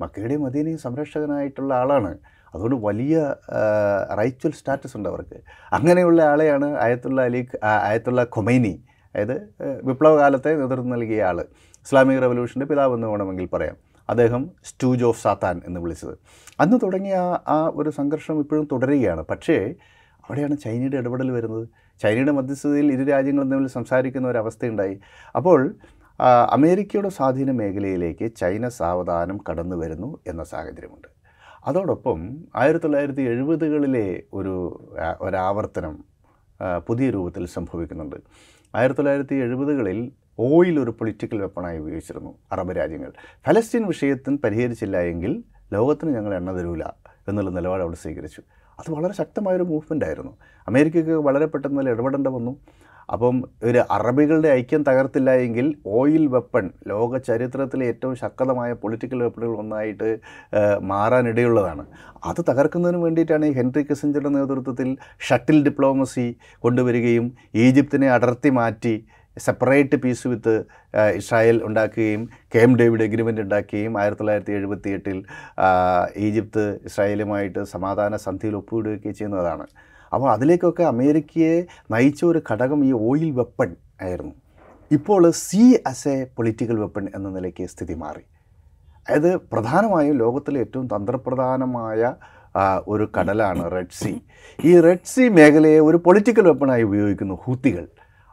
[0.00, 2.12] മക്കയുടെയും മദീനയും സംരക്ഷകനായിട്ടുള്ള ആളാണ്.
[2.54, 3.16] അതുകൊണ്ട് വലിയ
[4.18, 5.38] റൈച്വൽ സ്റ്റാറ്റസ് ഉണ്ട് അവർക്ക്.
[5.72, 7.40] അങ്ങനെയുള്ള ആളെയാണ് ആയത്തുള്ള അലി
[7.88, 8.74] അയത്തുള്ള ഖൊമൈനി
[9.14, 9.36] അതായത്
[9.84, 11.40] വിപ്ലവകാലത്തെ നേതൃത്വം നൽകിയ ആൾ
[11.86, 13.76] ഇസ്ലാമിക് റവല്യൂഷന്റെ പിതാവ് എന്ന് വേണമെങ്കിൽ പറയാം.
[14.08, 16.14] അദ്ദേഹം സ്റ്റൂജ് ഓഫ് സാത്താൻ എന്ന് വിളിച്ചത്.
[16.60, 17.16] അന്ന് തുടങ്ങിയ
[17.48, 19.22] ആ ഒരു സംഘർഷം ഇപ്പോഴും തുടരുകയാണ്.
[19.22, 19.56] പക്ഷേ
[20.24, 21.68] അവിടെയാണ് ചൈനയുടെ ഇടപെടൽ വരുന്നത്.
[22.02, 24.96] ചൈനയുടെ മധ്യസ്ഥതയിൽ ഇരു രാജ്യങ്ങളും തമ്മിൽ സംസാരിക്കുന്ന ഒരു അവസ്ഥയുണ്ടായി.
[25.36, 25.60] അപ്പോൾ
[26.56, 31.08] അമേരിക്കയുടെ സ്വാധീന മേഖലയിലേക്ക് ചൈന സാവധാനം കടന്നു വരുന്നു എന്ന സാഹചര്യമുണ്ട്.
[31.66, 32.18] അതോടൊപ്പം
[32.56, 34.54] ആയിരത്തി തൊള്ളായിരത്തി എഴുപതുകളിലെ ഒരു
[35.20, 35.94] ഒരാവർത്തനം
[36.86, 38.16] പുതിയ രൂപത്തിൽ സംഭവിക്കുന്നുണ്ട്.
[38.74, 39.98] ആയിരത്തി തൊള്ളായിരത്തി എഴുപതുകളിൽ
[40.38, 43.12] ഓയിൽ ഒരു പൊളിറ്റിക്കൽ വെപ്പണായി ഉപയോഗിച്ചിരുന്നു അറബ് രാജ്യങ്ങൾ.
[43.46, 45.32] ഫലസ്തീൻ വിഷയത്തിന് പരിഹരിച്ചില്ല എങ്കിൽ
[45.72, 46.84] ലോകത്തിന് ഞങ്ങൾ എണ്ണ തരൂല
[47.28, 48.42] എന്നുള്ള നിലപാട് അവിടെ സ്വീകരിച്ചു.
[48.80, 50.32] അത് വളരെ ശക്തമായൊരു മൂവ്മെന്റ് ആയിരുന്നു.
[50.68, 52.52] അമേരിക്കയ്ക്ക് വളരെ പെട്ടെന്ന് ഇടപെടേണ്ട വന്നു.
[53.08, 53.36] അപ്പം
[53.68, 55.66] ഒരു അറബികളുടെ ഐക്യം തകർത്തില്ല എങ്കിൽ
[55.98, 60.08] ഓയിൽ വെപ്പൺ ലോക ചരിത്രത്തിലെ ഏറ്റവും ശക്തമായ പൊളിറ്റിക്കൽ വെപ്പണുകൾ ഒന്നായിട്ട്
[60.90, 61.84] മാറാനിടയുള്ളതാണ്
[62.24, 64.90] അത് തകർക്കുന്നതിന് വേണ്ടിയിട്ടാണ് ഈ ഹെൻറി കിസഞ്ചറുടെ നേതൃത്വത്തിൽ
[65.28, 66.26] ഷട്ടിൽ ഡിപ്ലോമസി
[66.62, 67.28] കൊണ്ടുവരികയും
[67.64, 68.94] ഈജിപ്തിനെ അടർത്തി മാറ്റി
[69.46, 70.54] സെപ്പറേറ്റ് പീസ് വിത്ത്
[71.20, 72.22] ഇസ്രായേൽ ഉണ്ടാക്കുകയും
[72.54, 75.18] കേം ഡേവിഡ് എഗ്രിമെന്റ് ഉണ്ടാക്കുകയും ആയിരത്തി തൊള്ളായിരത്തി എഴുപത്തി എട്ടിൽ
[76.16, 79.66] ഈജിപ്ത് ഇസ്രായേലുമായിട്ട് സമാധാന സന്ധിയിൽ ഒപ്പിടുകയൊക്കെ ചെയ്യുന്നതാണ്
[80.12, 81.54] അപ്പോൾ അതിലേക്കൊക്കെ അമേരിക്കയെ
[81.90, 83.70] നയിച്ച ഒരു ഘടകം ഈ ഓയിൽ വെപ്പൺ
[84.02, 84.34] ആയിരുന്നു.
[84.90, 88.24] ഇപ്പോൾ sea as a political weapon എന്ന നിലയ്ക്ക് സ്ഥിതി മാറി.
[89.08, 92.12] അതായത് പ്രധാനമായും ലോകത്തിലെ ഏറ്റവും തന്ത്രപ്രധാനമായ
[92.88, 94.12] ഒരു കടലാണ് റെഡ് സീ
[94.58, 97.84] ഈ റെഡ് സീ മേഖലയെ ഒരു പൊളിറ്റിക്കൽ വെപ്പണായി ഉപയോഗിക്കുന്നു ഹൂത്തികൾ.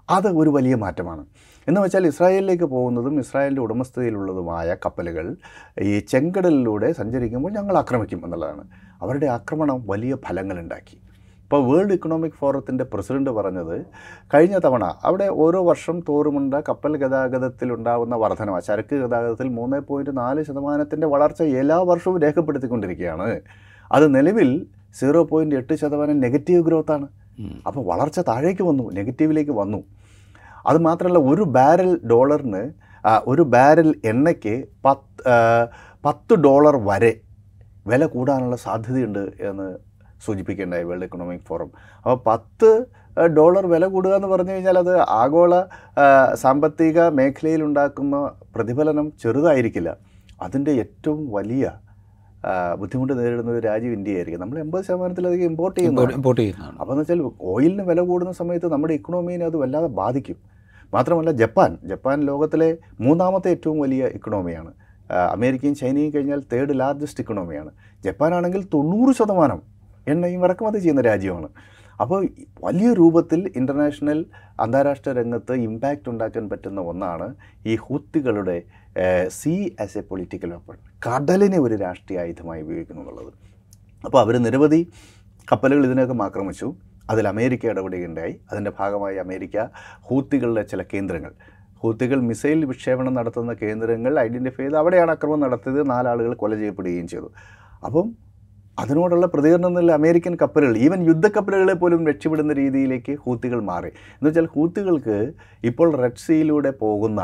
[0.10, 1.26] അത് ഒരു വലിയ മാറ്റമാണ്.
[1.68, 5.36] എന്ന് വെച്ചാൽ ഇസ്രായേലിലേക്ക് പോകുന്നതും ഇസ്രായേലിന്റെ ഉടമസ്ഥതയിലുള്ളതുമായ കപ്പലുകൾ
[5.82, 8.64] ഈ ചെങ്കടലിലൂടെ സഞ്ചരിക്കുമ്പോൾ ഞങ്ങൾ ആക്രമിക്കും എന്നുള്ളതാണ്.
[9.02, 10.98] അവരുടെ ആക്രമണം വലിയ ഫലങ്ങളുണ്ടാക്കി.
[11.44, 13.86] ഇപ്പോൾ വേൾഡ് ഇക്കണോമിക് ഫോറത്തിന്റെ പ്രസിഡന്റ് പറഞ്ഞത്
[14.34, 20.44] കഴിഞ്ഞ തവണ അവിടെ ഓരോ വർഷം തോറുമുണ്ട കപ്പൽ ഗതാഗതത്തിൽ ഉണ്ടാകുന്ന വർധനവ് ചരക്ക് ഗതാഗതത്തിൽ മൂന്ന് പോയിന്റ് നാല്
[20.44, 23.42] ശതമാനത്തിന്റെ വളർച്ച എല്ലാ വർഷവും രേഖപ്പെടുത്തിക്കൊണ്ടിരിക്കുകയാണ്.
[23.92, 24.68] അത് നിലവിൽ
[25.00, 27.08] സീറോ പോയിന്റ് എട്ട് ശതമാനം നെഗറ്റീവ് ഗ്രോത്താണ്.
[27.68, 29.80] അപ്പോൾ വളർച്ച താഴേക്ക് വന്നു നെഗറ്റീവിലേക്ക് വന്നു.
[30.70, 32.64] അതുമാത്രമല്ല ഒരു ബാരൽ ഡോളറിന്
[33.32, 35.24] ഒരു ബാരൽ എണ്ണയ്ക്ക് പത്ത്
[36.06, 37.14] പത്ത് ഡോളർ വരെ
[37.88, 39.68] വില കൂടാനുള്ള സാധ്യതയുണ്ട് എന്ന്
[40.26, 41.70] സൂചിപ്പിക്കേണ്ടായി വേൾഡ് എക്കണോമിക് ഫോറം.
[42.06, 42.70] അപ്പോൾ പത്ത്
[43.38, 45.54] ഡോളർ വില കൂടുക എന്ന് പറഞ്ഞു കഴിഞ്ഞാൽ അത് ആഗോള
[46.44, 48.16] സാമ്പത്തിക മേഖലയിലുണ്ടാക്കുന്ന
[48.56, 49.92] പ്രതിഫലനം ചെറുതായിരിക്കില്ല.
[50.42, 51.66] അതിന്റെ ഏറ്റവും വലിയ
[52.80, 54.42] ബുദ്ധിമുട്ട് നേരിടുന്ന ഒരു രാജ്യം ഇന്ത്യയായിരിക്കും.
[54.42, 56.76] നമ്മൾ എൺപത് ശതമാനത്തിലധികം ഇമ്പോർട്ട് ചെയ്യുന്നു ഇമ്പോർട്ട് ചെയ്യുന്നതാണ്.
[56.82, 57.22] അപ്പോൾ എന്ന് വെച്ചാൽ
[57.54, 60.38] ഓയിലിന് വില കൂടുന്ന സമയത്ത് നമ്മുടെ ഇക്കണോമീനെ അത് വല്ലാതെ ബാധിക്കും.
[60.94, 62.70] മാത്രമല്ല ജപ്പാൻ ജപ്പാൻ ലോകത്തിലെ
[63.06, 64.74] മൂന്നാമത്തെ ഏറ്റവും വലിയ ഇക്കണോമിയാണ്
[65.36, 67.72] അമേരിക്കയും ചൈനയും കഴിഞ്ഞാൽ തേർഡ് ലാർജസ്റ്റ് ഇക്കണോമിയാണ്
[68.04, 69.60] ജപ്പാനാണെങ്കിൽ തൊണ്ണൂറ് ശതമാനം
[70.08, 71.50] എണ്ണയും ഇറക്കുമതി ചെയ്യുന്ന രാജ്യമാണ്.
[72.02, 72.28] അപ്പോൾ
[72.64, 74.26] വലിയ രൂപത്തിൽ ഇന്റർനാഷണൽ
[74.60, 77.36] അന്താരാഷ്ട്ര രംഗത്ത് ഇമ്പാക്റ്റ് ഉണ്ടാക്കാൻ പറ്റുന്ന ഒന്നാണ്
[77.66, 78.64] ഈ ഹൂത്തികളുടെ
[79.28, 83.32] sea as a political weapon കടലിനെ ഒരു രാഷ്ട്രീയ ആയുധമായി ഉപയോഗിക്കുന്നു എന്നുള്ളത്.
[84.06, 84.88] അപ്പോൾ അവർ നിരവധി
[85.52, 86.76] കപ്പലുകൾ ഇതിനകം ആക്രമിച്ചു.
[87.10, 88.40] അതിൽ അമേരിക്ക ഇടപെടുകയുണ്ടായി.
[88.52, 89.58] അതിന്റെ ഭാഗമായി അമേരിക്ക
[90.10, 91.34] ഹൂത്തികളുടെ ചില കേന്ദ്രങ്ങൾ.
[91.82, 95.90] ഹൂത്തികൾ മിസൈൽ വിക്ഷേപണം നടത്തുന്ന കേന്ദ്രങ്ങൾ ഐഡന്റിഫൈ ചെയ്ത് അവിടെയാണ് അക്രമം നടത്തിയത്.
[95.90, 97.30] നാലാളുകൾ കൊല ചെയ്യപ്പെടുകയും ചെയ്തു.
[97.84, 98.25] അപ്പം
[98.78, 103.92] അതിനോടുള്ള പ്രതികരണം എന്നുള്ള അമേരിക്കൻ കപ്പലുകൾ ഈവൻ യുദ്ധക്കപ്പലുകളെ പോലും രക്ഷപ്പെടുന്ന രീതിയിലേക്ക് ഹൂത്തികൾ മാറി.
[104.18, 105.18] എന്ന് വെച്ചാൽ ഹൂത്തുകൾക്ക്
[105.70, 107.22] ഇപ്പോൾ റെഡ് സീയിലൂടെ പോകുന്ന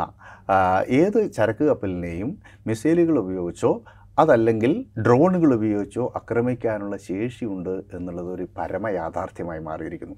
[1.00, 2.30] ഏത് ചരക്ക് കപ്പലിനെയും
[2.68, 3.72] മിസൈലുകൾ ഉപയോഗിച്ചോ
[4.20, 4.72] അതല്ലെങ്കിൽ
[5.06, 10.16] ഡ്രോണുകൾ ഉപയോഗിച്ചോ ആക്രമിക്കാനുള്ള ശേഷിയുണ്ട് എന്നുള്ളത് ഒരു പരമ യാഥാർത്ഥ്യമായി മാറിയിരിക്കുന്നു.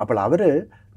[0.00, 0.42] അപ്പോൾ അവർ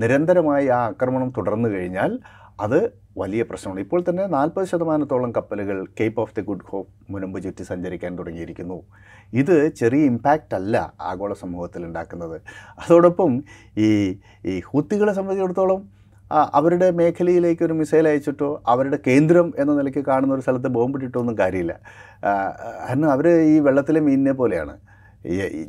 [0.01, 2.11] നിരന്തരമായി ആ ആക്രമണം തുടർന്നു കഴിഞ്ഞാൽ
[2.59, 2.79] അത്
[3.17, 3.79] വലിയ പ്രശ്നമാണ്.
[3.85, 8.77] ഇപ്പോൾ തന്നെ നാൽപ്പത് ശതമാനത്തോളം കപ്പലുകൾ Cape of the Good Hope മുനമ്പ് ചുറ്റി സഞ്ചരിക്കാൻ തുടങ്ങിയിരിക്കുന്നു.
[9.33, 12.37] ഇത് ചെറിയ ഇമ്പാക്റ്റ് അല്ല ആഗോള സമൂഹത്തിൽ ഉണ്ടാക്കുന്നത്.
[12.83, 13.31] അതോടൊപ്പം
[13.85, 13.89] ഈ
[14.51, 15.81] ഈ ഹൂത്തികളെ സംബന്ധിച്ചിടത്തോളം
[16.59, 21.73] അവരുടെ മേഖലയിലേക്ക് ഒരു മിസൈൽ അയച്ചിട്ടോ അവരുടെ കേന്ദ്രം എന്ന നിലയ്ക്ക് കാണുന്ന ഒരു സ്ഥലത്ത് ബോംബിട്ടിട്ടോ ഒന്നും കാര്യമില്ല.
[22.87, 24.75] കാരണം അവർ ഈ വെള്ളത്തിലെ മീനിനെ പോലെയാണ്.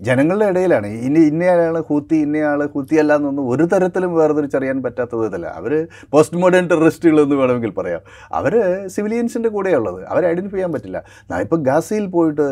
[0.07, 0.89] ജനങ്ങളുടെ ഇടയിലാണ്.
[1.07, 5.73] ഇനി ഇന്നയാൾ ഹൂത്തി ഇന്നയാൾ ഹൂത്തിയല്ല എന്നൊന്നും ഒരു തരത്തിലും വേർതിരിച്ചറിയാൻ പറ്റാത്ത വിധത്തില്ല അവർ
[6.13, 8.01] പോസ്റ്റ് മോഡേൺ ടെററിസ്റ്റുകളെന്ന് വേണമെങ്കിൽ പറയാം.
[8.41, 8.55] അവർ
[8.95, 10.01] സിവിലിയൻസിന്റെ കൂടെയുള്ളത്.
[10.13, 10.99] അവരെ ഐഡന്റിഫൈ ചെയ്യാൻ പറ്റില്ല.
[11.45, 12.47] ഇപ്പോൾ ഗാസയിൽ പോയിട്ട്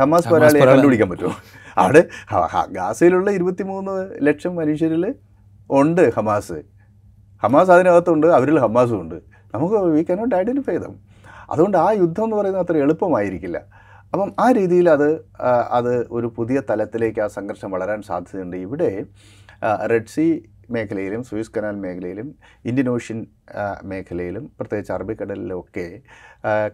[0.00, 1.34] ഹമാസ് പോരാളിയെ കണ്ടുപിടിക്കാൻ പറ്റുമോ?
[1.84, 2.02] അവിടെ
[2.78, 3.96] ഗാസയിലുള്ള ഇരുപത്തിമൂന്ന്
[4.28, 5.04] ലക്ഷം മനുഷ്യരിൽ
[5.80, 6.58] ഉണ്ട് ഹമാസ്.
[7.42, 9.18] ഹമാസ് അതിനകത്തുണ്ട് അവരിൽ ഹമാസും ഉണ്ട്.
[9.54, 10.94] നമുക്ക് വി കനോട്ട് ഐഡന്റിഫൈ ദം
[11.52, 13.58] അതുകൊണ്ട് ആ യുദ്ധം എന്ന് പറയുന്നത് അത്ര എളുപ്പമായിരിക്കില്ല.
[14.12, 15.08] അപ്പം ആ രീതിയിൽ അത്
[15.78, 18.56] അത് ഒരു പുതിയ തലത്തിലേക്ക് ആ സംഘർഷം വളരാൻ സാധ്യതയുണ്ട്.
[18.66, 18.90] ഇവിടെ
[19.92, 20.26] റെഡ് സീ
[20.70, 22.28] മേഖലയിലും സൂയിസ് കനാൽ മേഖലയിലും
[22.64, 23.26] ഇന്ത്യൻ ഓഷ്യൻ
[23.84, 25.86] മേഖലയിലും പ്രത്യേകിച്ച് അറബിക്കടലിലൊക്കെ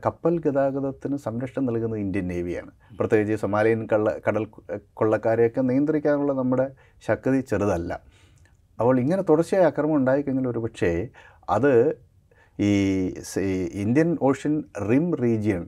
[0.06, 4.46] കപ്പൽ ഗതാഗതത്തിന് സംരക്ഷണം നൽകുന്നത് ഇന്ത്യൻ നേവിയാണ് പ്രത്യേകിച്ച് സൊമാലിയൻ കള്ള കടൽ
[4.94, 6.66] കൊള്ളക്കാരെയൊക്കെ നിയന്ത്രിക്കാനുള്ള നമ്മുടെ
[7.06, 7.92] ശക്തി ചെറുതല്ല.
[8.80, 10.92] അപ്പോൾ ഇങ്ങനെ തുടർച്ചയായ അക്രമം ഉണ്ടായിക്കഴിഞ്ഞാൽ ഒരു പക്ഷേ
[11.50, 11.72] അത്
[12.58, 12.70] ഈ
[13.84, 14.56] ഇന്ത്യൻ ഓഷ്യൻ
[14.90, 15.62] റിം റീജിയൻ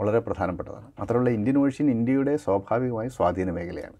[0.00, 0.84] വളരെ പ്രധാനപ്പെട്ടതാണ്.
[0.98, 3.92] മാത്രമല്ല ഇന്ത്യൻ ഓഷ്യൻ ഇന്ത്യയുടെ സ്വാഭാവികമായ സ്വാധീന മേഖലയാണ്.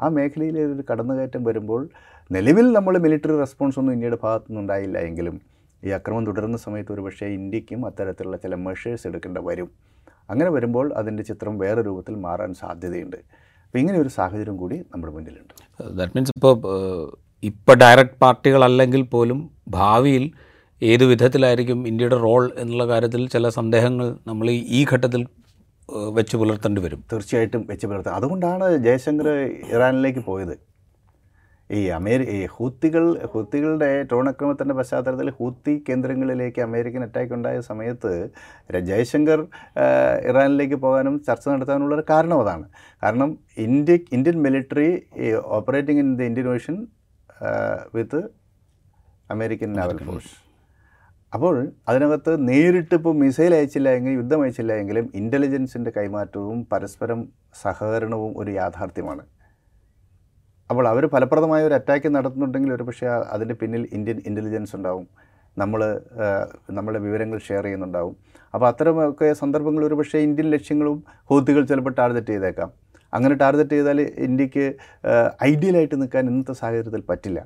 [0.00, 1.88] ആ മേഖലയിൽ ഒരു കടന്നുകയറ്റം വരുമ്പോൾ
[2.32, 5.40] നിലവിൽ നമ്മൾ മിലിറ്ററി റെസ്പോൺസ് ഒന്നും ഇന്ത്യയുടെ ഭാഗത്തുനിന്ന് ഉണ്ടായില്ല എങ്കിലും
[5.84, 9.70] ഈ അക്രമം തുടരുന്ന സമയത്ത് ഒരുപക്ഷേ ഇന്ത്യക്കും അത്തരത്തിലുള്ള ചില മെഷേഴ്സ് എടുക്കേണ്ട വരും.
[10.30, 13.16] അങ്ങനെ വരുമ്പോൾ അതിന്റെ ചിത്രം വേറെ രൂപത്തിൽ മാറാൻ സാധ്യതയുണ്ട്.
[13.16, 15.54] അപ്പോൾ ഇങ്ങനെ ഒരു സാഹചര്യം കൂടി നമ്മുടെ മുന്നിലുണ്ട്.
[15.98, 16.56] ദാറ്റ് മീൻസ് ഇപ്പോൾ
[17.42, 20.30] ഇപ്പോൾ ഡയറക്റ്റ് പാർട്ടികളല്ലെങ്കിൽ പോലും ഭാവിയിൽ
[20.82, 25.26] ഏത് വിധത്തിലായിരിക്കും ഇന്ത്യയുടെ റോൾ എന്നുള്ള കാര്യത്തിൽ ചില സന്ദേഹങ്ങൾ നമ്മൾ ഈ- ഘട്ടത്തിൽ
[26.16, 27.00] വെച്ച് പുലർത്തേണ്ടി വരും.
[27.12, 29.28] തീർച്ചയായിട്ടും വെച്ച് പുലർത്തുക അതുകൊണ്ടാണ് ജയശങ്കർ
[29.76, 30.54] ഇറാനിലേക്ക് പോയത്.
[31.70, 38.12] ഈ അമേരി ഈ ഹൂത്തികൾ ഹൂത്തികളുടെ ഡ്രോൺ ആക്രമണത്തിന്റെ പശ്ചാത്തലത്തിൽ ഹൂത്തി കേന്ദ്രങ്ങളിലേക്ക് അമേരിക്കൻ അറ്റാക്ക് ഉണ്ടായ സമയത്ത്
[38.90, 39.40] ജയശങ്കർ
[40.30, 42.66] ഇറാനിലേക്ക് പോകാനും ചർച്ച നടത്താനുള്ള ഒരു കാരണം അതാണ്.
[43.02, 43.32] കാരണം
[43.66, 44.90] India Indian military
[45.58, 46.76] operating in the Indian ocean
[47.96, 48.22] with
[49.30, 50.32] American naval force
[51.34, 57.28] അപ്പോൾ അതിനകത്ത് നേരിട്ട് ഇപ്പോൾ മിസൈൽ അയച്ചില്ല എങ്കിൽ യുദ്ധം അയച്ചില്ല എങ്കിലും ഇന്റലിജൻസിന്റെ കൈമാറ്റവും പരസ്പരം
[57.62, 59.24] സഹകരണവും ഒരു യാഥാർത്ഥ്യമാണ്.
[60.70, 65.06] അപ്പോൾ അവർ ഫലപ്രദമായ ഒരു അറ്റാക്ക് നടത്തുന്നുണ്ടെങ്കിൽ ഒരു പക്ഷേ അതിന്റെ പിന്നിൽ ഇന്ത്യൻ ഇന്റലിജൻസ് ഉണ്ടാവും.
[65.58, 65.80] നമ്മൾ
[66.70, 68.16] നമ്മുടെ വിവരങ്ങൾ ഷെയർ ചെയ്യുന്നുണ്ടാവും.
[68.54, 72.70] അപ്പോൾ അത്തരമൊക്കെ സന്ദർഭങ്ങൾ ഒരു പക്ഷേ ഇന്ത്യൻ ലക്ഷ്യങ്ങളും ഹൂത്തികൾ ചിലപ്പോൾ ടാർഗറ്റ് ചെയ്തേക്കാം.
[73.14, 74.74] അങ്ങനെ ടാർഗറ്റ് ചെയ്താൽ ഇന്ത്യയ്ക്ക്
[75.44, 77.40] ഐഡിയലായിട്ട് നിൽക്കാൻ ഇന്നത്തെ സാഹചര്യത്തിൽ പറ്റില്ല.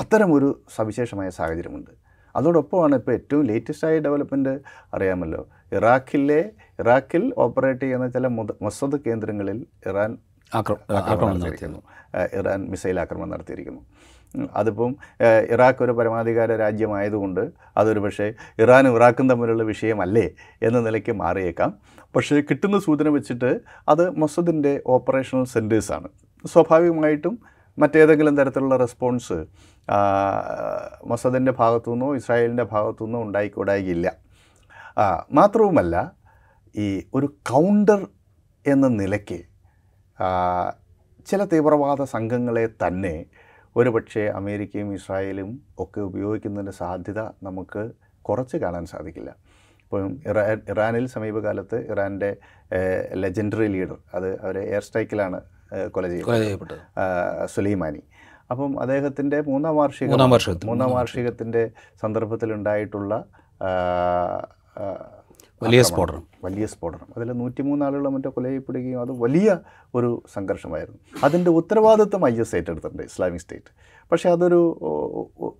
[0.00, 2.05] അത്തരമൊരു സവിശേഷമായ സാഹചര്യമുണ്ട്.
[2.36, 4.58] അതോടൊപ്പമാണ് ഇപ്പോൾ ഏറ്റവും ലേറ്റസ്റ്റ് ആയ ഡെവലപ്മെന്റ്
[4.94, 5.48] അറിയാമല്ലോ.
[5.72, 10.18] ഇറാഖിലെ ഇറാഖിൽ ഓപ്പറേറ്റ് ചെയ്യുന്ന ചില മുത- മൊസദ് കേന്ദ്രങ്ങളിൽ ഇറാൻ
[10.54, 11.82] ആക്ര- ആക്രമണം ആക്രമണം നടത്തി നടത്തിയിരിക്കുന്നു
[12.14, 13.80] ഏഹ് ഇറാൻ മിസൈൽ ആക്രമണം നടത്തിയിരിക്കുന്നു.
[14.56, 14.96] അതിപ്പം
[15.50, 20.30] ഇറാഖ് ഒരു പരമാധികാര രാജ്യമായതുകൊണ്ട് അതൊരു പക്ഷേ ഇറാനും ഇറാഖും തമ്മിലുള്ള വിഷയമല്ലേ
[20.62, 21.78] എന്ന നിലയ്ക്ക് മാറിയേക്കാം.
[22.16, 26.08] പക്ഷേ കിട്ടുന്ന സൂചന വെച്ചിട്ട് അത് മൊസദിന്റെ ഓപ്പറേഷണൽ സെന്റേഴ്സാണ്
[26.46, 27.38] സ്വാഭാവികമായിട്ടും
[27.78, 29.44] മറ്റേതെങ്കിലും തരത്തിലുള്ള റെസ്പോൺസ്
[31.10, 34.06] മൊസദിന്റെ ഭാഗത്തുനിന്നോ ഇസ്രായേലിന്റെ ഭാഗത്തുനിന്നോ ഉണ്ടായിക്കൂടായില്ല.
[35.32, 35.96] മാത്രവുമല്ല
[36.74, 38.00] ഈ ഒരു കൗണ്ടർ
[38.66, 39.40] എന്ന നിലയ്ക്ക്
[41.30, 43.14] ചില തീവ്രവാദ സംഘങ്ങളെ തന്നെ
[43.76, 47.82] ഒരുപക്ഷെ അമേരിക്കയും ഇസ്രായേലും ഒക്കെ ഉപയോഗിക്കുന്നതിന്റെ സാധ്യത നമുക്ക്
[48.22, 49.30] കുറച്ച് കാണാൻ സാധിക്കില്ല.
[49.82, 52.30] ഇപ്പം ഇറാൻ ഇറാനിൽ സമീപകാലത്ത് ഇറാന്റെ
[53.22, 55.38] ലെജൻഡറി ലീഡർ അത് അവരെ എയർ സ്ട്രൈക്കിലാണ്
[55.94, 56.80] കൊല ചെയ്യപ്പെട്ടത്.
[57.54, 58.02] സുലൈമാനി.
[58.50, 61.70] അപ്പം അദ്ദേഹത്തിന്റെ മൂന്നാം വാർഷിക മൂന്നാം വാർഷികത്തിൽ, മൂന്നാം വാർഷികത്തിന്റെ
[62.02, 63.24] സന്ദർഭത്തിലുണ്ടായിട്ടുള്ള
[63.62, 63.66] ആ,
[64.82, 65.08] ആ,
[65.62, 66.22] വലിയ സ്ഫോടനം.
[66.44, 67.06] വലിയ സ്ഫോടനം.
[67.16, 69.58] അതിൽ നൂറ്റിമൂന്ന് ആളുകളെ മറ്റോ കൊല ചെയ്യപ്പെടുകയും അത് വലിയ
[69.94, 70.98] ഒരു സംഘർഷമായിരുന്നു.
[71.24, 73.64] അതിന്റെ ഉത്തരവാദിത്വം ഐ എസ് ഏറ്റെടുത്തിട്ടുണ്ട് ഇസ്ലാമിക് സ്റ്റേറ്റ്.
[74.12, 74.78] പക്ഷേ അതൊരു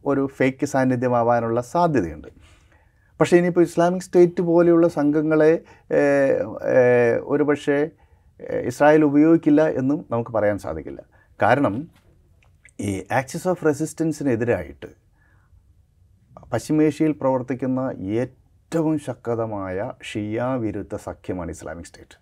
[0.07, 2.29] ഒരു ഫേക്ക് സാന്നിധ്യമാവാനുള്ള സാധ്യതയുണ്ട്.
[3.21, 5.61] പക്ഷേ ഇനിയിപ്പോൾ ഇസ്ലാമിക് സ്റ്റേറ്റ് പോലെയുള്ള സംഘങ്ങളെ
[7.25, 7.89] ഒരു പക്ഷേ
[8.61, 11.03] ഇസ്രായേൽ ഉപയോഗിക്കില്ല എന്നും നമുക്ക് പറയാൻ സാധിക്കില്ല.
[11.43, 11.89] കാരണം
[12.79, 14.89] ഈ ആക്സിസ് ഓഫ് റെസിസ്റ്റൻസിനെതിരായിട്ട്
[16.55, 17.81] പശ്ചിമേഷ്യയിൽ പ്രവർത്തിക്കുന്ന
[18.23, 19.77] ഏറ്റവും ശക്തമായ
[20.09, 22.17] ഷിയാ വിരുദ്ധ സഖ്യമാണ് ഇസ്ലാമിക് സ്റ്റേറ്റ്.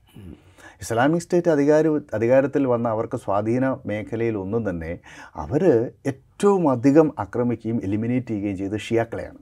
[0.82, 1.86] ഇസ്ലാമിക് സ്റ്റേറ്റ് അധികാര
[2.18, 4.92] അധികാരത്തിൽ വന്ന അവർക്ക് സ്വാധീന മേഖലയിൽ ഒന്നും തന്നെ
[5.44, 5.64] അവർ
[6.12, 9.40] ഏറ്റവും അധികം ആക്രമിക്കുകയും എലിമിനേറ്റ് ചെയ്യുകയും ചെയ്ത് ഷിയാക്കളെയാണ്.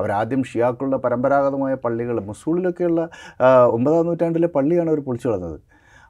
[0.00, 3.00] അവരാദ്യം ഷിയാക്കളുടെ പരമ്പരാഗതമായ പള്ളികൾ മുസൂളിലൊക്കെയുള്ള
[3.76, 5.28] ഒമ്പതാം നൂറ്റാണ്ടിലെ പള്ളിയാണ് അവർ പൊളിച്ചു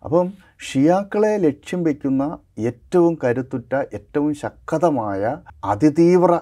[0.04, 6.40] അപ്പം ഷിയാക്കളെ ലക്ഷ്യം വയ്ക്കുന്ന ഏറ്റവും കരുത്തുറ്റ ഏറ്റവും ശക്തമായ അതിതീവ്ര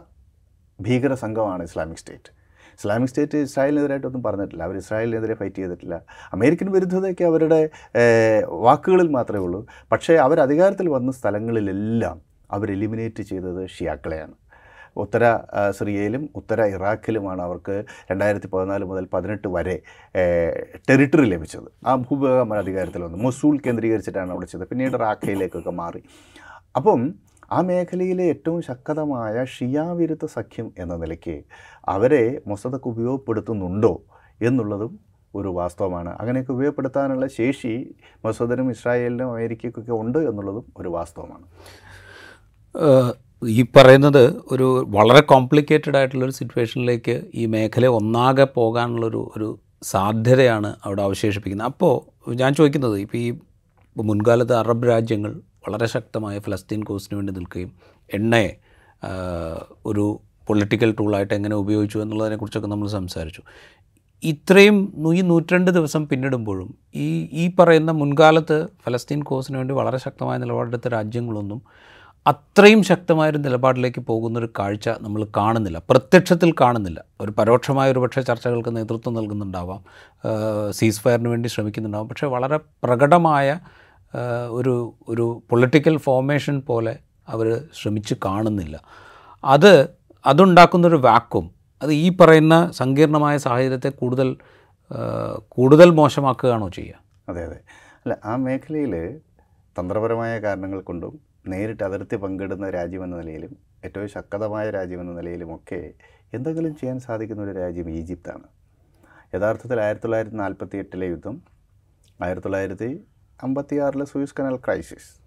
[0.80, 2.30] ഭീകര സംഘമാണ് ഇസ്ലാമിക് സ്റ്റേറ്റ്.
[2.78, 4.62] ഇസ്ലാമിക് സ്റ്റേറ്റ് ഇസ്രായേലിനെതിരായിട്ടൊന്നും പറഞ്ഞിട്ടില്ല.
[4.62, 6.02] അവർ ഇസ്രായേലിനെതിരെ ഫൈറ്റ് ചെയ്തിട്ടില്ല.
[6.32, 7.70] അമേരിക്കൻ വിരുദ്ധതയൊക്കെ അവരുടെ
[8.46, 9.66] വാക്കുകളിൽ മാത്രമേ ഉള്ളൂ.
[9.92, 12.20] പക്ഷേ അവർ അധികാരത്തിൽ വന്ന സ്ഥലങ്ങളിലെല്ലാം
[12.50, 14.32] അവർ എലിമിനേറ്റ് ചെയ്തത് ഷിയാക്കളെയാണ്.
[14.96, 15.38] ഉത്തര
[15.70, 19.82] സിറിയയിലും ഉത്തര ഇറാഖിലുമാണ് അവർക്ക് രണ്ടായിരത്തി പതിനാല് മുതൽ പതിനെട്ട് വരെ
[20.90, 21.68] ടെറിട്ടറി ലഭിച്ചത്.
[21.86, 23.18] ആ ഭൂഭാഗം അധികാരത്തിൽ വന്നു.
[23.18, 24.68] മൊസൂൾ കേന്ദ്രീകരിച്ചിട്ടാണ് അവിടെ ചെയ്തത്.
[24.68, 26.02] പിന്നീട് റാഖയിലേക്കൊക്കെ മാറി.
[26.76, 27.14] അപ്പം
[27.52, 31.42] ആ മേഖലയിലെ ഏറ്റവും ശക്തമായ ഷിയാവിരുദ്ധ സഖ്യം എന്ന നിലയ്ക്ക്
[31.88, 34.02] അവരെ മൊസദക്ക് ഉപയോഗപ്പെടുത്തുന്നുണ്ടോ
[34.42, 34.92] എന്നുള്ളതും
[35.34, 36.10] ഒരു വാസ്തവമാണ്.
[36.20, 41.46] അങ്ങനെയൊക്കെ ഉപയോഗപ്പെടുത്താനുള്ള ശേഷി മസോദനും ഇസ്രായേലിനും അമേരിക്കയ്ക്കൊക്കെ ഉണ്ട് എന്നുള്ളതും ഒരു വാസ്തവമാണ്.
[43.48, 51.66] ഈ പറയുന്നത് ഒരു വളരെ കോംപ്ലിക്കേറ്റഡ് ആയിട്ടുള്ളൊരു സിറ്റുവേഷനിലേക്ക് ഈ മേഖല ഒന്നാകെ പോകാനുള്ളൊരു ഒരു സാധ്യതയാണ് അവിടെ അവശേഷിപ്പിക്കുന്നത്.
[51.66, 53.34] അപ്പോൾ ഞാൻ ചോദിക്കുന്നത് ഇപ്പോൾ ഈ
[53.96, 55.32] മുൻകാലത്ത് അറബ് രാജ്യങ്ങൾ
[55.68, 57.72] വളരെ ശക്തമായ ഫലസ്തീൻ കോസിന് വേണ്ടി നിൽക്കുകയും
[58.14, 58.56] എണ്ണയെ
[59.86, 63.42] ഒരു പൊളിറ്റിക്കൽ ടൂളായിട്ട് എങ്ങനെ ഉപയോഗിച്ചു എന്നുള്ളതിനെക്കുറിച്ചൊക്കെ നമ്മൾ സംസാരിച്ചു.
[64.24, 70.88] ഇത്രയും ഈ നൂറ്റിരണ്ട് ദിവസം പിന്നിടുമ്പോഴും ഈ ഈ പറയുന്ന മുൻകാലത്ത് ഫലസ്തീൻ കോസിന് വേണ്ടി വളരെ ശക്തമായ നിലപാടെടുത്ത
[70.88, 71.62] രാജ്യങ്ങളൊന്നും
[72.26, 77.04] അത്രയും ശക്തമായൊരു നിലപാടിലേക്ക് പോകുന്നൊരു കാഴ്ച നമ്മൾ കാണുന്നില്ല പ്രത്യക്ഷത്തിൽ കാണുന്നില്ല.
[77.20, 79.80] ഒരു പരോക്ഷമായ ഒരു പക്ഷേ ചർച്ചകൾക്ക് നേതൃത്വം നൽകുന്നുണ്ടാവാം
[80.70, 82.08] സീസ് ഫയറിന് വേണ്ടി ശ്രമിക്കുന്നുണ്ടാവാം.
[82.08, 83.60] പക്ഷേ വളരെ പ്രകടമായ
[84.50, 88.80] ഒരു ഒരു പൊളിറ്റിക്കൽ ഫോർമേഷൻ പോലെ അവർ ശ്രമിച്ച് കാണുന്നില്ല.
[89.44, 89.88] അത്
[90.26, 91.50] അതുണ്ടാക്കുന്നൊരു വാക്വം
[91.82, 94.36] അത് ഈ പറയുന്ന സങ്കീർണമായ സാഹചര്യത്തെ കൂടുതൽ
[95.48, 96.94] കൂടുതൽ മോശമാക്കുകയാണോ ചെയ്യുക?
[97.28, 97.58] അതെ അതെ.
[97.94, 99.18] അല്ല ആ മേഖലയിൽ
[99.76, 105.94] തന്ത്രപരമായ കാരണങ്ങൾ കൊണ്ടും നേരിട്ട് അതിർത്തി പങ്കിടുന്ന രാജ്യമെന്ന നിലയിലും ഏറ്റവും ശക്തമായ രാജ്യമെന്ന നിലയിലുമൊക്കെ
[106.34, 108.42] എന്തെങ്കിലും ചെയ്യാൻ സാധിക്കുന്ന ഒരു രാജ്യം ഈജിപ്താണ്.
[109.34, 111.42] യഥാർത്ഥത്തിൽ ആയിരത്തി തൊള്ളായിരത്തി നാൽപ്പത്തി എട്ടിലെ യുദ്ധം
[112.22, 113.04] ആയിരത്തി തൊള്ളായിരത്തി
[113.42, 115.22] അമ്പത്തി ആറിലെ സൂയിസ് കനാൽ ക്രൈസിസ്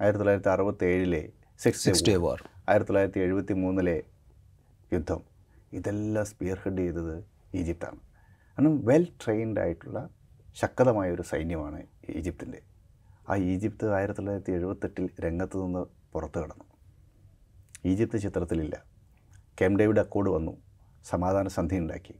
[0.00, 1.28] ആയിരത്തി തൊള്ളായിരത്തി അറുപത്തി ഏഴിലെ
[1.58, 2.42] സിക്സ് സിക്സ് ഡേ വാർ.
[2.68, 4.04] ആയിരത്തി തൊള്ളായിരത്തി എഴുപത്തി മൂന്നിലെ
[4.92, 5.20] യുദ്ധം.
[5.72, 7.96] ഇതെല്ലാം സ്പിയർ ഹെഡ് ചെയ്തത് ഈജിപ്താണ്.
[7.96, 10.08] കാരണം വെൽ ട്രെയിൻഡ് ആയിട്ടുള്ള
[10.54, 12.69] ശക്തമായ ഒരു സൈന്യമാണ് ഈജിപ്തിന്റെ.
[13.30, 16.64] ആ ഈജിപ്ത് ആയിരത്തി തൊള്ളായിരത്തി എഴുപത്തെട്ടിൽ രംഗത്ത് നിന്ന് പുറത്തു കടന്നു.
[17.84, 18.84] ഈജിപ്ത് ചിത്രത്തിലില്ല.
[19.60, 20.56] കെം ഡേവിഡ് അക്കോഡ് വന്നു
[21.04, 22.14] സമാധാന സന്ധി ഉണ്ടാക്കി.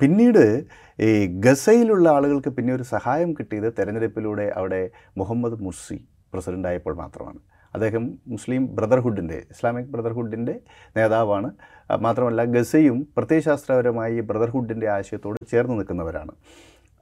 [0.00, 0.64] പിന്നീട്
[1.00, 7.38] ഈ ഗസയിലുള്ള ആളുകൾക്ക് പിന്നെ ഒരു സഹായം കിട്ടിയത് തെരഞ്ഞെടുപ്പിലൂടെ അവിടെ മുഹമ്മദ് മുർസി പ്രസിഡന്റായപ്പോൾ മാത്രമാണ്.
[7.74, 10.60] അദ്ദേഹം മുസ്ലിം ബ്രദർഹുഡിന്റെ ഇസ്ലാമിക് ബ്രദർഹുഡിന്റെ
[10.96, 11.50] നേതാവാണ്.
[11.98, 16.30] മാത്രമല്ല ഗസയും പ്രത്യയശാസ്ത്രപരമായി ബ്രദർഹുഡിന്റെ ആശയത്തോട് ചേർന്ന് നിൽക്കുന്നവരാണ്.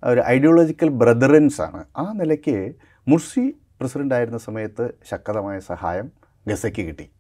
[0.04, 2.74] ഒരു ഐഡിയോളജിക്കൽ ബ്രദറൻസ് ആണ് ആ നിലയ്ക്ക്
[3.06, 6.10] മുർസി പ്രസിഡന്റായിരുന്ന സമയത്ത് ശക്തമായ സഹായം
[6.48, 7.10] ഗസയ്ക്ക് കിട്ടി.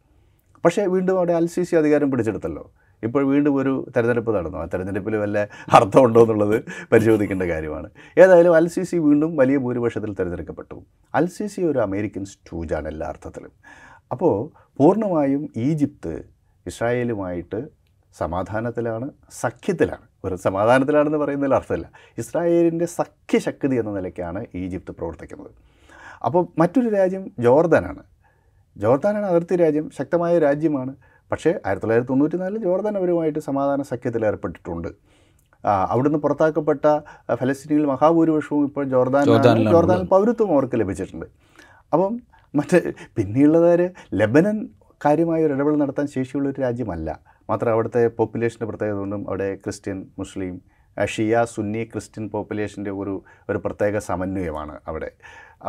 [0.64, 2.72] പക്ഷേ വീണ്ടും അവിടെ അൽ സി സി അധികാരം പിടിച്ചെടുത്തല്ലോ.
[3.02, 4.58] ഇപ്പോൾ വീണ്ടും ഒരു തെരഞ്ഞെടുപ്പ് നടന്നു.
[4.58, 7.90] ആ തെരഞ്ഞെടുപ്പിൽ വല്ല അർത്ഥമുണ്ടോ എന്നുള്ളത് പരിശോധിക്കേണ്ട കാര്യമാണ്.
[8.18, 10.84] ഏതായാലും അൽ സി സി വീണ്ടും വലിയ ഭൂരിപക്ഷത്തിൽ തിരഞ്ഞെടുക്കപ്പെട്ടു.
[11.14, 13.50] അൽ സി സി ഒരു അമേരിക്കൻ സ്റ്റൂജാണ് എല്ലാ അർത്ഥത്തിലും.
[14.10, 16.24] അപ്പോൾ പൂർണമായും ഈജിപ്ത്
[16.66, 17.68] ഇസ്രായേലുമായിട്ട്
[18.18, 20.11] സമാധാനത്തിലാണ് സഖ്യത്തിലാണ്.
[20.24, 21.90] ഒരു സമാധാനത്തിലാണെന്ന് പറയുന്നതിൽ അർത്ഥമില്ല.
[22.18, 25.50] ഇസ്രായേലിന്റെ സഖ്യശക്തി എന്ന നിലയ്ക്കാണ് ഈജിപ്ത് പ്രവർത്തിക്കുന്നത്.
[26.24, 28.02] അപ്പോൾ മറ്റൊരു രാജ്യം ജോർദാനാണ്.
[28.76, 30.94] ജോർദാനാണ് അതിർത്തി രാജ്യം ശക്തമായ രാജ്യമാണ്.
[31.32, 34.88] പക്ഷേ ആയിരത്തി തൊള്ളായിരത്തി തൊണ്ണൂറ്റി നാലിൽ ജോർദാൻ അവരുമായിട്ട് സമാധാന സഖ്യത്തിൽ ഏർപ്പെട്ടിട്ടുണ്ട്.
[35.64, 36.84] അവിടുന്ന് പുറത്താക്കപ്പെട്ട
[37.34, 41.26] ഫലസ്തീനിൽ മഹാഭൂരിപക്ഷവും ഇപ്പോൾ ജോർദാൻ ജോർദാനിൽ ജോർദാൻ പൗരത്വം അവർക്ക് ലഭിച്ചിട്ടുണ്ട്.
[41.92, 42.22] അപ്പം
[42.54, 44.68] മറ്റേ പിന്നെയുള്ളവർ ലബനൻ
[45.04, 47.31] കാര്യമായ ഒരു ഇടപെടൽ നടത്താൻ ശേഷിയുള്ള ഒരു രാജ്യമല്ല.
[47.52, 50.54] മാത്രം അവിടുത്തെ പോപ്പുലേഷന്റെ പ്രത്യേകത കൊണ്ടും അവിടെ Christian Muslim
[50.96, 53.14] Shia Sunni Christian പോപ്പുലേഷന്റെ ഒരു
[53.50, 55.08] ഒരു പ്രത്യേക സമന്വയമാണ് അവിടെ.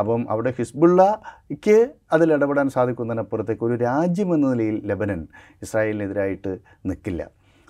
[0.00, 1.76] അപ്പം അവിടെ ഹിസ്ബുള്ളയ്ക്ക്
[2.12, 5.20] അതിൽ ഇടപെടാൻ സാധിക്കുന്നതിനപ്പുറത്തേക്ക് ഒരു രാജ്യം എന്ന നിലയിൽ ലബനൻ
[5.62, 6.52] ഇസ്രായേലിനെതിരായിട്ട്
[6.90, 7.22] നിൽക്കില്ല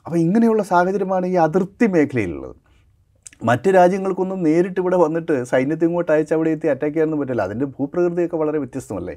[0.06, 2.56] അപ്പോൾ ഇങ്ങനെയുള്ള സാഹചര്യമാണ് ഈ അതിർത്തി മേഖലയിലുള്ളത്.
[3.50, 7.42] മറ്റ് രാജ്യങ്ങൾക്കൊന്നും നേരിട്ട് ഇവിടെ വന്നിട്ട് സൈന്യത്തെ ഇങ്ങോട്ട് അയച്ച് അവിടെ എത്തി അറ്റാക്ക് ചെയ്യാനൊന്നും പറ്റില്ല.
[7.48, 9.16] അതിന്റെ ഭൂപ്രകൃതിയൊക്കെ വളരെ വ്യത്യസ്തമല്ലേ?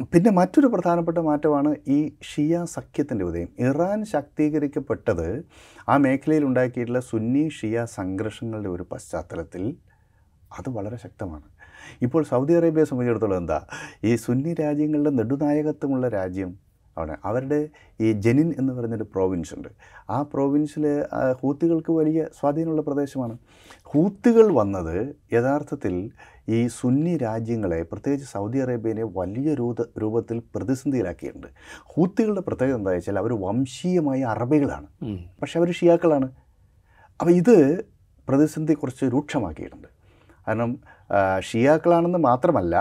[0.00, 3.48] പിന്നെ മറ്റൊരു പ്രധാനപ്പെട്ട മാറ്റമാണ് ഈ ഷിയ സഖ്യത്തിന്റെ ഉദയം.
[3.60, 5.44] ഇറാൻ ശാക്തീകരിക്കപ്പെട്ടത്
[5.88, 9.76] ആ മേഖലയിൽ ഉണ്ടാക്കിയിട്ടുള്ള സുന്നി ഷിയ സംഘർഷങ്ങളുടെ ഒരു പശ്ചാത്തലത്തിൽ
[10.58, 11.46] അത് വളരെ ശക്തമാണ്.
[12.02, 13.66] ഇപ്പോൾ സൗദി അറേബ്യയെ സംബന്ധിച്ചിടത്തോളം എന്താ?
[14.04, 17.14] ഈ സുന്നി രാജ്യങ്ങളുടെ നെടുനായകത്വമുള്ള രാജ്യം അവിടെ.
[17.24, 17.68] അവരുടെ
[18.00, 19.68] ഈ ജനിൻ എന്ന് പറയുന്നൊരു പ്രോവിൻസ് ഉണ്ട്.
[20.10, 20.84] ആ പ്രോവിൻസിൽ
[21.40, 23.38] ഹൂത്തുകൾക്ക് വലിയ സ്വാധീനമുള്ള പ്രദേശമാണ്.
[23.92, 26.10] ഹൂത്തുകൾ വന്നത് യഥാർത്ഥത്തിൽ
[26.48, 31.46] ഈ സുന്നി രാജ്യങ്ങളെ പ്രത്യേകിച്ച് സൗദി അറേബ്യനെ വലിയ രൂപ രൂപത്തിൽ പ്രതിസന്ധിയിലാക്കിയിട്ടുണ്ട്.
[31.92, 34.88] ഹൂത്തുകളുടെ പ്രത്യേകത എന്താ വെച്ചാൽ അവർ വംശീയമായ അറബികളാണ്.
[35.42, 36.28] പക്ഷെ അവർ ഷിയാക്കളാണ്.
[37.20, 37.84] അപ്പോൾ ഇത്
[38.28, 39.88] പ്രതിസന്ധി കുറച്ച് രൂക്ഷമാക്കിയിട്ടുണ്ട്.
[40.46, 40.70] കാരണം
[41.40, 42.74] ഷിയാക്കളാണെന്ന് മാത്രമല്ല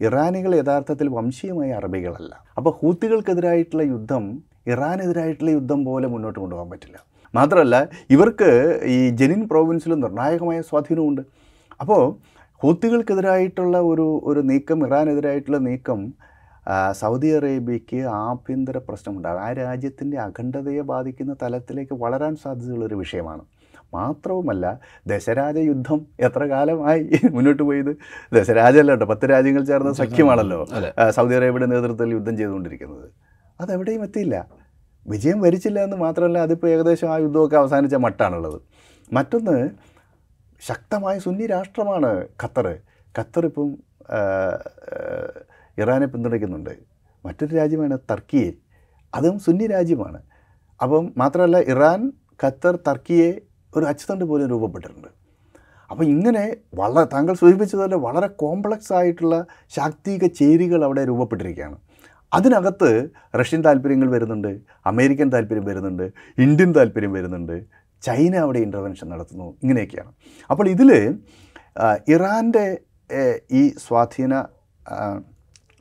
[0.00, 2.45] ഇറാനികൾ യഥാർത്ഥത്തിൽ വംശീയമായ അറബികളല്ല.
[2.56, 4.24] അപ്പോൾ ഹൂത്തികൾക്കെതിരായിട്ടുള്ള യുദ്ധം
[4.72, 6.96] ഇറാനെതിരായിട്ടുള്ള യുദ്ധം പോലെ മുന്നോട്ട് കൊണ്ടുപോകാൻ പറ്റില്ല.
[7.34, 7.76] മാത്രമല്ല
[8.14, 8.50] ഇവർക്ക്
[8.94, 11.22] ഈ ജനിൻ പ്രോവിൻസിൽ നിർണായകമായ സ്വാധീനമുണ്ട്
[11.80, 12.02] അപ്പോൾ
[12.60, 16.00] ഹൂത്തികൾക്കെതിരായിട്ടുള്ള ഒരു ഒരു നീക്കം ഇറാനെതിരായിട്ടുള്ള നീക്കം
[17.00, 19.42] സൗദി അറേബ്യയ്ക്ക് ആഭ്യന്തര പ്രശ്നമുണ്ടാകും.
[19.46, 23.42] ആ രാജ്യത്തിന്റെ അഖണ്ഡതയെ ബാധിക്കുന്ന തലത്തിലേക്ക് വളരാൻ സാധ്യതയുള്ളൊരു വിഷയമാണ്.
[23.94, 27.96] മാത്രവുമല്ല ദശരാജ യുദ്ധം എത്ര കാലമായി മുന്നോട്ട് പോയത്?
[28.34, 30.66] ദശരാജല്ല കേട്ടോ പത്ത് രാജ്യങ്ങൾ ചേർന്ന സഖ്യമാണല്ലോ
[31.10, 33.10] സൗദി അറേബ്യയുടെ നേതൃത്വത്തിൽ യുദ്ധം ചെയ്തുകൊണ്ടിരിക്കുന്നത്.
[33.60, 34.46] അതെവിടെയും എത്തിയില്ല.
[35.08, 38.60] വിജയം വരിച്ചില്ല എന്ന് മാത്രമല്ല അതിപ്പോൾ ഏകദേശം ആ യുദ്ധമൊക്കെ അവസാനിച്ച മട്ടാണുള്ളത്.
[39.12, 39.70] മറ്റൊന്ന്
[40.60, 42.78] ശക്തമായ സുന്നി രാഷ്ട്രമാണ് ഖത്തർ
[43.18, 43.78] ഖത്തർ ഇപ്പം
[44.10, 45.40] ആ, ആ,
[45.78, 46.70] ഇറാനെ പിന്തുണയ്ക്കുന്നുണ്ട്.
[47.26, 48.52] മറ്റൊരു രാജ്യമാണ് ടർക്കിയെ
[49.14, 50.22] അതും സുന്നി രാജ്യമാണ്.
[50.82, 52.12] അപ്പം മാത്രമല്ല ഇറാൻ
[52.44, 53.40] ഖത്തർ ടർക്കിയെ
[53.76, 55.08] ഒരു അച്ചുതണ്ട് പോലും രൂപപ്പെട്ടിട്ടുണ്ട്.
[55.90, 59.36] അപ്പോൾ ഇങ്ങനെ വളരെ താങ്കൾ സൂചിപ്പിച്ചതുപോലെ വളരെ കോംപ്ലക്സ് ആയിട്ടുള്ള
[59.76, 61.76] ശാക്തിക ചേരികൾ അവിടെ രൂപപ്പെട്ടിരിക്കുകയാണ്.
[62.32, 62.90] അതിനകത്ത്
[63.40, 64.50] റഷ്യൻ താല്പര്യങ്ങൾ വരുന്നുണ്ട്
[64.90, 66.06] അമേരിക്കൻ താല്പര്യം വരുന്നുണ്ട്
[66.44, 67.56] ഇന്ത്യൻ താല്പര്യം വരുന്നുണ്ട്
[68.02, 70.10] ചൈന അവിടെ ഇന്റർവെൻഷൻ നടത്തുന്നു ഇങ്ങനെയൊക്കെയാണ്.
[70.50, 70.90] അപ്പോൾ ഇതിൽ
[72.08, 72.66] ഇറാന്റെ
[73.50, 74.34] ഈ സ്വാധീന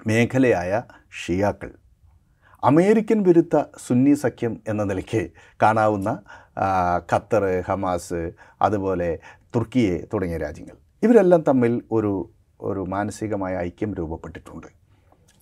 [0.08, 0.82] മേഖലയായ
[1.22, 1.72] ഷിയാക്കൾ
[2.64, 3.56] അമേരിക്കൻ വിരുദ്ധ
[3.88, 5.22] സുന്നി സഖ്യം എന്ന നിലയ്ക്ക്
[5.62, 6.10] കാണാവുന്ന
[7.12, 9.20] ഖത്തർ ഹമാസ് അതുപോലെ
[9.56, 10.76] തുർക്കിയെ തുടങ്ങിയ രാജ്യങ്ങൾ.
[11.04, 14.68] ഇവരെല്ലാം തമ്മിൽ ഒരു ഒരു മാനസികമായ ഐക്യം രൂപപ്പെട്ടിട്ടുണ്ട്.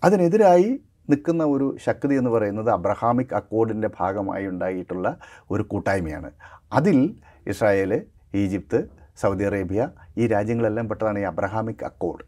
[0.04, 5.18] അതിനെതിരായി നിൽക്കുന്ന ഒരു ശക്തി എന്ന് പറയുന്നത് അബ്രഹാമിക് അക്കോർഡിന്റെ ഭാഗമായി ഉണ്ടായിട്ടുള്ള
[5.52, 6.32] ഒരു കൂട്ടായ്മയാണ്.
[6.74, 7.16] അതിൽ
[7.48, 8.90] ഇസ്രായേൽ ഈജിപ്ത്
[9.22, 12.24] സൗദി അറേബ്യ ഈ രാജ്യങ്ങളെല്ലാം പെട്ടതാണ് ഈ അബ്രഹാമിക് അക്കോർഡ്.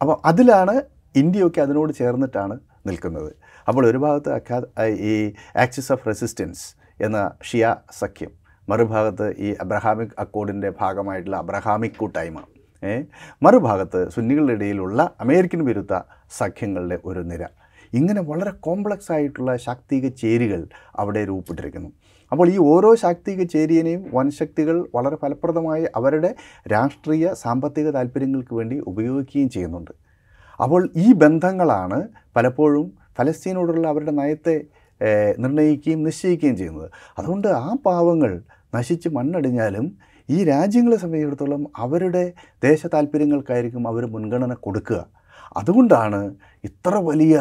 [0.00, 0.82] അപ്പോൾ അതിലാണ്
[1.16, 3.32] ഇന്ത്യയൊക്കെ അതിനോട് ചേർന്നിട്ടാണ് നിൽക്കുന്നത്.
[3.68, 8.32] അപ്പോൾ ഒരു ഭാഗത്ത് ഈ ആക്സിസ് ഓഫ് റെസിസ്റ്റൻസ് എന്ന ഷിയ സഖ്യം.
[8.68, 12.40] മറുഭാഗത്ത് ഈ അബ്രഹാമിക് അക്കോർഡിന്റെ ഭാഗമായിട്ടുള്ള അബ്രഹാമിക് കൂട്ടായ്മ.
[13.42, 15.94] മറുഭാഗത്ത് സുന്നികളുടെ ഇടയിലുള്ള അമേരിക്കൻ വിരുദ്ധ
[16.38, 17.42] സഖ്യങ്ങളുടെ ഒരു നിര.
[17.92, 20.60] ഇങ്ങനെ വളരെ കോംപ്ലക്സ് ആയിട്ടുള്ള ശാക്തിക ചേരികൾ
[20.96, 21.90] അവിടെ രൂപപ്പെട്ടിരിക്കുന്നു.
[22.32, 26.30] അപ്പോൾ ഈ ഓരോ ശാക്തിക ചേരിയനെയും വൻശക്തികൾ വളരെ ഫലപ്രദമായി അവരുടെ
[26.72, 29.90] രാഷ്ട്രീയ സാമ്പത്തിക താല്പര്യങ്ങൾക്ക് വേണ്ടി ഉപയോഗിക്കുകയും ചെയ്യുന്നുണ്ട്.
[30.62, 31.98] അപ്പോൾ ഈ ബന്ധങ്ങളാണ്
[32.36, 32.86] പലപ്പോഴും
[33.18, 34.56] ഫലസ്തീനോടുള്ള അവരുടെ നയത്തെ
[35.42, 36.90] നിർണയിക്കുകയും നിശ്ചയിക്കുകയും ചെയ്യുന്നത്.
[37.18, 38.32] അതുകൊണ്ട് ആ പാവങ്ങൾ
[38.74, 39.86] നശിച്ച് മണ്ണടിഞ്ഞാലും
[40.28, 42.32] ഈ രാജ്യങ്ങളെ സംബന്ധിച്ചിടത്തോളം അവരുടെ
[42.64, 45.00] ദേശ താല്പര്യങ്ങൾക്കായിരിക്കും അവർ മുൻഗണന കൊടുക്കുക.
[45.56, 46.20] അതുകൊണ്ടാണ്
[46.64, 47.36] ഇത്ര വലിയ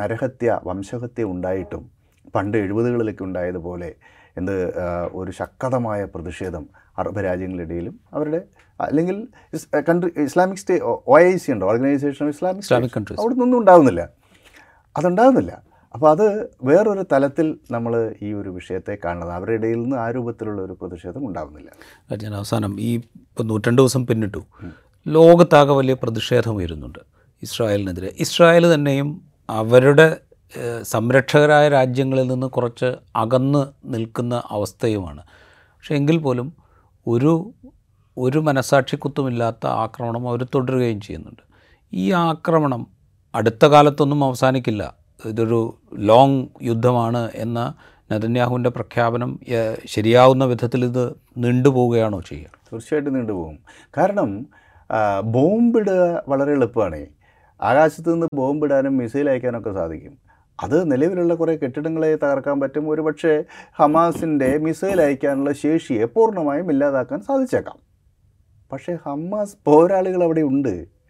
[0.00, 1.90] നരഹത്യ വംശഹത്യ ഉണ്ടായിട്ടും
[2.34, 3.90] പണ്ട് എഴുപതുകളിലൊക്കെ ഉണ്ടായതുപോലെ
[4.38, 4.54] എന്ത്
[5.12, 6.64] ഒരു ശക്തമായ പ്രതിഷേധം
[6.98, 8.40] അറബ് രാജ്യങ്ങളിടയിലും അവരുടെ
[8.80, 9.16] അല്ലെങ്കിൽ
[9.88, 10.76] country Islamic state
[11.08, 11.66] O I C ഉണ്ടോ?
[11.72, 12.64] ഓർഗനൈസേഷൻ ഓഫ് ഇസ്ലാമിക്
[13.20, 14.08] അവിടെ നിന്നൊന്നും ഉണ്ടാകുന്നില്ല
[14.96, 15.52] അതുണ്ടാകുന്നില്ല
[15.94, 19.32] അപ്പോൾ അത് വേറൊരു തലത്തിൽ നമ്മൾ ഈ ഒരു വിഷയത്തെ കാണുന്നത്.
[19.32, 21.70] അവരുടെ ഇടയിൽ നിന്ന് ആ രൂപത്തിലുള്ള ഒരു പ്രതിഷേധം ഉണ്ടാകുന്നില്ല
[22.14, 24.42] ഞാൻ അവസാനം ഈ ഇപ്പോൾ നൂറ്റണ്ട് ദിവസം പിന്നിട്ടു
[25.06, 26.98] ലോകത്താകെ വലിയ പ്രതിഷേധം ഉയരുന്നുണ്ട്
[27.42, 28.12] ഇസ്രായേലിനെതിരെ.
[28.18, 30.16] ഇസ്രായേൽ തന്നെയും അവരുടെ
[30.82, 35.22] സംരക്ഷകരായ രാജ്യങ്ങളിൽ നിന്ന് കുറച്ച് അകന്ന് നിൽക്കുന്ന അവസ്ഥയുമാണ്.
[35.72, 36.52] പക്ഷേ എങ്കിൽ പോലും
[37.06, 37.52] ഒരു
[38.18, 41.42] ഒരു മനസാക്ഷിക്കുത്തുമില്ലാത്ത ആക്രമണം അവർ തുടരുകയും ചെയ്യുന്നുണ്ട്.
[41.92, 42.86] ഈ ആക്രമണം
[43.34, 45.01] അടുത്ത കാലത്തൊന്നും അവസാനിക്കില്ല.
[45.26, 45.60] ഇതൊരു
[45.94, 47.74] ലോങ് യുദ്ധമാണ് എന്ന
[48.10, 49.40] നെതന്യാഹുവിന്റെ പ്രഖ്യാപനം
[49.86, 51.04] ശരിയാവുന്ന വിധത്തിൽ ഇത്
[51.36, 52.50] നീണ്ടുപോവുകയാണോ ചെയ്യുക?
[52.72, 53.58] തീർച്ചയായിട്ടും നീണ്ടുപോകും
[53.98, 54.46] കാരണം
[55.24, 57.06] ബോംബിടുക വളരെ എളുപ്പമാണ്.
[57.62, 60.14] ആകാശത്ത് നിന്ന് ബോംബിടാനും മിസൈൽ അയക്കാനൊക്കെ സാധിക്കും.
[60.62, 62.90] അത് നിലവിലുള്ള കുറേ കെട്ടിടങ്ങളെ തകർക്കാൻ പറ്റും.
[62.90, 63.44] ഒരുപക്ഷെ
[63.78, 67.78] ഹമാസിന്റെ മിസൈൽ അയക്കാനുള്ള ശേഷിയെ പൂർണമായും ഇല്ലാതാക്കാൻ സാധിച്ചേക്കാം.
[68.72, 71.01] പക്ഷേ ഹമാസ് പോരാളികൾ അവിടെ ഉണ്ട്.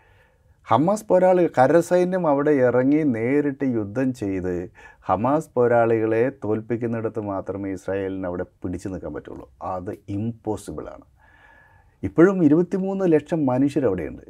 [0.67, 4.71] ഹമാസ് പോരാളി കരസൈന്യം അവിടെ ഇറങ്ങി നേരിട്ട് യുദ്ധം ചെയ്ത്
[5.03, 9.51] ഹമാസ് പോരാളികളെ തോൽപ്പിക്കുന്നിടത്ത് മാത്രമേ ഇസ്രായേലിന് അവിടെ പിടിച്ചു നിൽക്കാൻ പറ്റുള്ളൂ.
[9.63, 11.05] അത് ഇമ്പോസിബിളാണ്
[12.03, 14.23] ഇപ്പോഴും ഇരുപത്തിമൂന്ന് ലക്ഷം മനുഷ്യരവിടെയുണ്ട്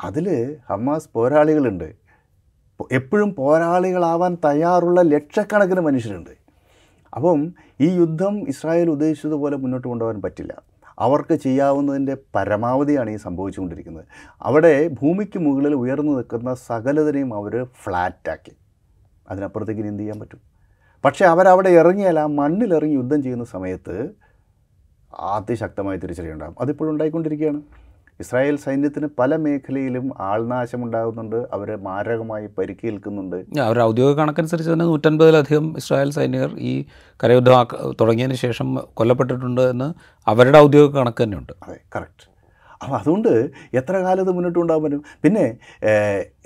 [0.00, 1.88] അതിൽ ഹമാസ് പോരാളികളുണ്ട്.
[2.92, 6.30] എപ്പോഴും പോരാളികളാവാൻ തയ്യാറുള്ള ലക്ഷക്കണക്കിന് മനുഷ്യരുണ്ട്.
[7.16, 10.69] അപ്പം ഈ യുദ്ധം ഇസ്രായേൽ ഉദ്ദേശിച്ചതുപോലെ മുന്നോട്ട് കൊണ്ടുപോകാൻ പറ്റില്ല.
[11.00, 14.04] അവർക്ക് ചെയ്യാവുന്നതിന്റെ പരമാവധിയാണ് ഈ സംഭവിച്ചുകൊണ്ടിരിക്കുന്നത്.
[14.42, 18.52] അവിടെ ഭൂമിക്ക് മുകളിൽ ഉയർന്നു നിൽക്കുന്ന സകലതിനെയും അവർ ഫ്ലാറ്റാക്കി.
[19.28, 20.40] അതിനപ്പുറത്തേക്ക് ഇനി എന്ത് ചെയ്യാൻ പറ്റും?
[21.04, 24.10] പക്ഷേ അവരവിടെ ഇറങ്ങിയാൽ ആ മണ്ണിലിറങ്ങി യുദ്ധം ചെയ്യുന്ന സമയത്ത്
[25.20, 26.56] അതിശക്തമായ തിരിച്ചടിയുണ്ടാകും.
[26.60, 27.62] അതിപ്പോഴും ഉണ്ടായിക്കൊണ്ടിരിക്കുകയാണ്.
[28.22, 31.36] ഇസ്രായേൽ സൈന്യത്തിന് പല മേഖലയിലും ആൾനാശമുണ്ടാകുന്നുണ്ട്.
[31.52, 33.36] അവരെ മാരകമായി പരിക്കേൽക്കുന്നുണ്ട്.
[33.66, 36.72] അവരുടെ ഔദ്യോഗിക കണക്കനുസരിച്ച് തന്നെ നൂറ്റൻപതിലധികം ഇസ്രായേൽ സൈനികർ ഈ
[37.24, 37.54] കരയുദ്ധം
[38.00, 39.88] തുടങ്ങിയതിന് ശേഷം കൊല്ലപ്പെട്ടിട്ടുണ്ട് എന്ന്
[40.26, 41.52] അവരുടെ ഔദ്യോഗിക കണക്ക് തന്നെയുണ്ട്.
[41.62, 42.26] അതെ കറക്റ്റ്
[42.82, 43.32] അപ്പോൾ അതുകൊണ്ട്
[43.74, 45.02] എത്ര കാലം ഇത് മുന്നോട്ട് കൊണ്ടുപോകാൻ പറ്റും?
[45.24, 45.44] പിന്നെ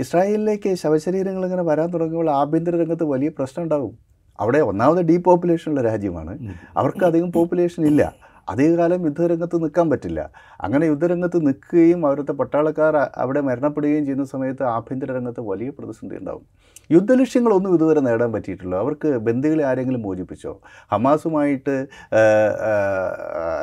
[0.01, 3.93] ഇസ്രായേലിലേക്ക് ശവശരീരങ്ങൾ ഇങ്ങനെ വരാൻ തുടങ്ങുമ്പോൾ ആഭ്യന്തര രംഗത്ത് വലിയ പ്രശ്നം ഉണ്ടാകും.
[4.41, 6.33] അവിടെ ഒന്നാമത് ഡീ പോപ്പുലേഷനുള്ള രാജ്യമാണ്.
[6.77, 8.03] അവർക്ക് അധികം പോപ്പുലേഷൻ ഇല്ല.
[8.49, 10.21] അധികകാലം യുദ്ധരംഗത്ത് നിൽക്കാൻ പറ്റില്ല.
[10.61, 16.47] അങ്ങനെ യുദ്ധരംഗത്ത് നിൽക്കുകയും അവരുടെ പട്ടാളക്കാർ അവിടെ മരണപ്പെടുകയും ചെയ്യുന്ന സമയത്ത് ആഭ്യന്തര രംഗത്ത് വലിയ പ്രതിസന്ധി ഉണ്ടാകും
[16.91, 18.75] യുദ്ധലക്ഷ്യങ്ങളൊന്നും ഇതുവരെ നേടാൻ പറ്റിയിട്ടില്ല.
[18.77, 20.53] അവർക്ക് ബന്ദികളെ ആരെങ്കിലും മോചിപ്പിച്ചോ?
[20.93, 21.77] ഹമാസുമായിട്ട്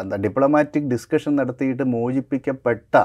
[0.01, 2.95] എന്താ ഡിപ്ലോമാറ്റിക് ഡിസ്കഷൻ നടത്തിയിട്ട് മോചിപ്പിക്കപ്പെട്ട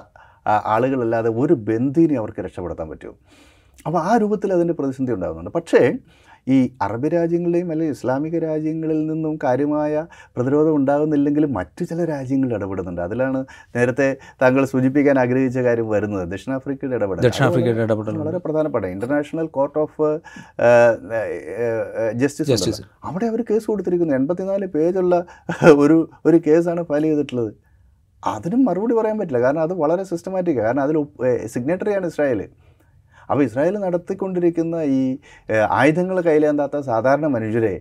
[0.75, 3.15] ആളുകളല്ലാതെ ഒരു ബന്ദിനെ അവർക്ക് രക്ഷപ്പെടുത്താൻ പറ്റുമോ?
[3.87, 5.51] അപ്പോൾ ആ രൂപത്തിൽ അതിന്റെ പ്രതിസന്ധി ഉണ്ടാകുന്നുണ്ട്.
[5.51, 5.81] പക്ഷേ
[6.49, 10.07] ഈ അറബ് രാജ്യങ്ങളുടെയും അല്ലെങ്കിൽ ഇസ്ലാമിക രാജ്യങ്ങളിൽ നിന്നും കാര്യമായ
[10.37, 13.01] പ്രതിരോധം ഉണ്ടാകുന്നില്ലെങ്കിലും മറ്റു ചില രാജ്യങ്ങൾ ഇടപെടുന്നുണ്ട്.
[13.01, 13.45] അതിലാണ്
[13.77, 16.29] നേരത്തെ താങ്കൾ സൂചിപ്പിക്കാൻ ആഗ്രഹിച്ച കാര്യം വരുന്നത്.
[16.29, 17.21] ദക്ഷിണാഫ്രിക്കയുടെ ഇടപെടൽ.
[17.21, 18.19] ദക്ഷിണാഫ്രിക്കയുടെ വളരെ- ഇടപെടൽ.
[18.19, 20.19] വളരെ പ്രധാനപ്പെട്ട ഇന്റർനാഷണൽ കോർട്ട് ഓഫ്
[22.15, 22.83] ജസ്റ്റിസ്.
[23.05, 24.15] അവിടെ അവർ കേസ് കൊടുത്തിരിക്കുന്നു.
[24.15, 25.25] എൺപത്തിനാല് പേജുള്ള
[25.77, 27.55] ഒരു ഒരു കേസാണ് ഫയൽ ചെയ്തിട്ടുള്ളത്.
[28.27, 29.41] അതിനും മറുപടി പറയാൻ പറ്റില്ല.
[29.41, 31.07] കാരണം അത് വളരെ സിസ്റ്റമാറ്റിക് കാരണം അതിൽ
[31.47, 32.49] സിഗ്നേറ്ററിയാണ് ഇസ്രായേൽ
[33.29, 35.01] അപ്പോൾ ഇസ്രായേൽ നടത്തിക്കൊണ്ടിരിക്കുന്ന ഈ
[35.79, 37.75] ആയുധങ്ങൾ കയ്യിലേന്താത്ത സാധാരണ മനുഷ്യരെ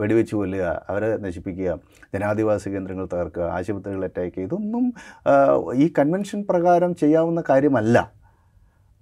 [0.00, 1.78] വെടിവെച്ച് കൊല്ലുക അവരെ നശിപ്പിക്കുക
[2.14, 4.86] ജനാധിവാസ കേന്ദ്രങ്ങൾ തകർക്കുക ആശുപത്രികൾ അറ്റാക്ക് ചെയ്യുക ഇതൊന്നും
[5.82, 7.96] ഈ കൺവെൻഷൻ പ്രകാരം ചെയ്യാവുന്ന കാര്യമല്ല.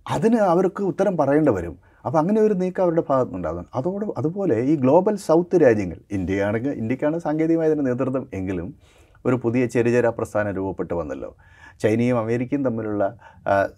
[0.07, 1.77] അതിന് അവർക്ക് ഉത്തരം പറയേണ്ടി വരും.
[2.07, 7.85] അപ്പോൾ അങ്ങനെ ഒരു നീക്കം അവരുടെ ഭാഗത്തുനിന്നുണ്ടാകും അതോട് അതുപോലെ ഈ ഗ്ലോബൽ സൗത്ത് രാജ്യങ്ങൾ ഇന്ത്യയാണെങ്കിൽ ഇന്ത്യക്കാണ് സാങ്കേതികമായതിന്റെ
[7.89, 8.69] നേതൃത്വം എങ്കിലും
[9.27, 11.31] ഒരു പുതിയ ചെറിയ പ്രസ്ഥാനം രൂപപ്പെട്ട് വന്നല്ലോ.
[11.83, 13.05] ചൈനയും അമേരിക്കയും തമ്മിലുള്ള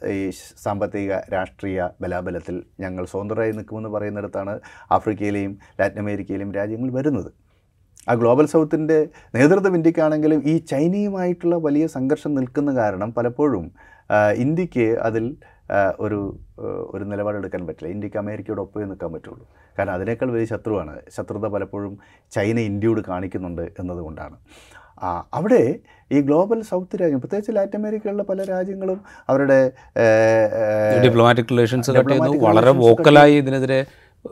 [0.06, 0.30] ഈ
[0.64, 4.54] സാമ്പത്തിക രാഷ്ട്രീയ ബലാബലത്തിൽ ഞങ്ങൾ സ്വതന്ത്രമായി നിൽക്കുമെന്ന് പറയുന്നിടത്താണ്
[4.96, 7.30] ആഫ്രിക്കയിലെയും ലാറ്റിൻ അമേരിക്കയിലെയും രാജ്യങ്ങൾ വരുന്നത്.
[8.08, 8.98] ആ ഗ്ലോബൽ സൗത്തിന്റെ
[9.34, 13.66] നേതൃത്വം ഇന്ത്യക്കാണെങ്കിലും ഈ ചൈനയുമായിട്ടുള്ള വലിയ സംഘർഷം നിൽക്കുന്ന കാരണം പലപ്പോഴും
[14.44, 15.24] ഇന്ത്യയ്ക്ക് അതിൽ
[16.00, 16.20] ഒരു
[16.94, 17.90] ഒരു നിലപാടെടുക്കാൻ പറ്റില്ല.
[17.94, 19.44] ഇന്ത്യയ്ക്ക് അമേരിക്കയോട് ഒപ്പമേ നിൽക്കാൻ പറ്റുള്ളൂ.
[19.78, 20.94] കാരണം അതിനേക്കാൾ വലിയ ശത്രുവാണ്.
[21.16, 21.92] ശത്രുത പലപ്പോഴും
[22.36, 24.36] ചൈന ഇന്ത്യയോട് കാണിക്കുന്നുണ്ട് എന്നതുകൊണ്ടാണ്.
[25.34, 25.78] അവിടെ
[26.12, 29.72] ഈ ഗ്ലോബൽ സൗത്ത് രാജ്യം പ്രത്യേകിച്ച് ലാറ്റിൻ അമേരിക്കയിലുള്ള പല രാജ്യങ്ങളും അവരുടെ
[31.04, 33.86] ഡിപ്ലോമാറ്റിക് റിലേഷൻസ് വളരെ വോക്കലായി ഇതിനെതിരെ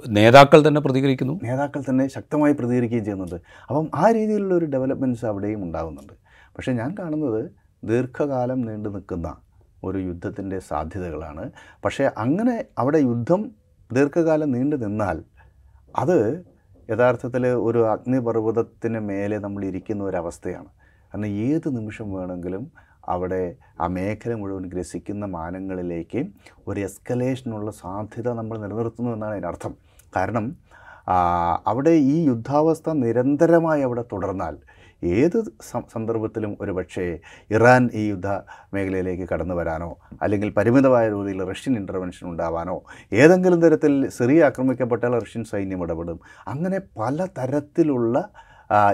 [0.09, 1.41] നേതാക്കൾ തന്നെ പ്രതികരിക്കുന്നു.
[1.43, 3.35] നേതാക്കൾ തന്നെ ശക്തമായി പ്രതികരിക്കുകയും ചെയ്യുന്നുണ്ട്.
[3.69, 6.13] അപ്പം ആ രീതിയിലുള്ള ഒരു ഡെവലപ്മെന്റ്സ് അവിടെയും ഉണ്ടാകുന്നുണ്ട്
[6.57, 7.51] പക്ഷേ ഞാൻ കാണുന്നത്
[7.85, 9.37] ദീർഘകാലം നീണ്ടു നിൽക്കുന്ന
[9.85, 11.51] ഒരു യുദ്ധത്തിന്റെ സാധ്യതകളാണ്.
[11.85, 13.51] പക്ഷേ അങ്ങനെ അവിടെ യുദ്ധം
[13.93, 15.23] ദീർഘകാലം നീണ്ടു നിന്നാൽ
[15.97, 16.45] അത്
[16.89, 20.71] യഥാർത്ഥത്തിൽ ഒരു അഗ്നിപർവതത്തിന് മേലെ നമ്മൾ ഇരിക്കുന്ന ഒരവസ്ഥയാണ്.
[21.13, 22.65] കാരണം ഏത് നിമിഷം വേണമെങ്കിലും
[23.09, 23.43] അവിടെ
[23.81, 26.21] ആ മേഖല മുഴുവൻ ഗ്രസിക്കുന്ന മാനങ്ങളിലേക്ക്
[26.69, 29.75] ഒരു എസ്കലേഷനുള്ള സാധ്യത നമ്മൾ നിലനിർത്തുന്നു എന്നാണ് അതിനർത്ഥം
[30.17, 30.47] കാരണം
[31.67, 34.55] അവിടെ ഈ യുദ്ധാവസ്ഥ നിരന്തരമായി അവിടെ തുടർന്നാൽ
[35.03, 35.45] ഏത്
[35.95, 37.19] സന്ദർഭത്തിലും ഒരു പക്ഷേ
[37.51, 38.27] ഇറാൻ ഈ യുദ്ധ
[38.75, 42.83] മേഖലയിലേക്ക് കടന്നു വരാനോ അല്ലെങ്കിൽ പരിമിതമായ രീതിയിൽ റഷ്യൻ ഇന്റർവെൻഷൻ ഉണ്ടാവാനോ
[43.13, 48.31] ഏതെങ്കിലും തരത്തിൽ സിറിയ ആക്രമിക്കപ്പെട്ടാൽ റഷ്യൻ സൈന്യം ഇടപെടും അങ്ങനെ പല തരത്തിലുള്ള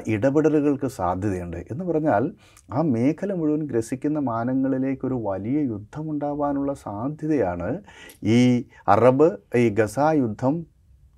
[0.07, 1.57] ഇടപെടലുകൾക്ക് സാധ്യതയുണ്ട്.
[1.57, 2.33] എന്ന് പറഞ്ഞാൽ
[2.73, 7.79] ആ മേഖല മുഴുവൻ ഗ്രസിക്കുന്ന മാനങ്ങളിലേക്കൊരു വലിയ യുദ്ധമുണ്ടാവാനുള്ള സാധ്യതയാണ്
[8.23, 10.67] ഈ അറബ് ഈ ഗസ യുദ്ധം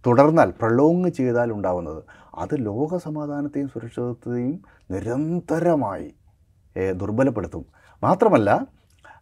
[0.07, 2.03] തുടർന്നാൽ പ്രളോങ് ചെയ്താൽ ഉണ്ടാവുന്നത്.
[2.39, 6.15] അത് ലോക സമാധാനത്തെയും സുരക്ഷിതത്വത്തെയും നിരന്തരമായി
[6.93, 7.67] ദുർബലപ്പെടുത്തും.
[8.03, 8.67] മാത്രമല്ല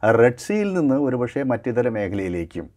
[0.05, 2.71] റെഡ് സീയിൽ നിന്ന് ഒരുപക്ഷെ മറ്റിതര മേഖലയിലേക്കും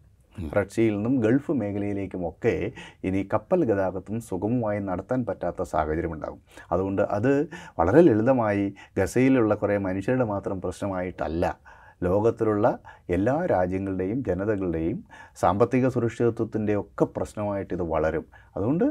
[0.56, 2.72] റെഡ് സീയിൽ നിന്നും ഗൾഫ് മേഖലയിലേക്കും ഒക്കെ
[3.04, 6.42] ഇനി കപ്പൽ ഗതാഗതം സുഗമമായി നടത്താൻ പറ്റാത്ത സാഹചര്യം ഉണ്ടാകും.
[6.72, 11.58] അതുകൊണ്ട് അത് വളരെ ലളിതമായി ഗസയിലുള്ള കുറേ മനുഷ്യരുടെ മാത്രം പ്രശ്നമായിട്ടല്ല.
[12.04, 15.04] ലോകത്തിലുള്ള എല്ലാ രാജ്യങ്ങളുടെയും ജനതകളുടെയും
[15.36, 18.26] സാമ്പത്തിക സുരക്ഷിതത്വത്തിന്റെ ഒക്കെ പ്രശ്നമായിട്ട് ഇത് വളരും.
[18.58, 18.86] അതുകൊണ്ട്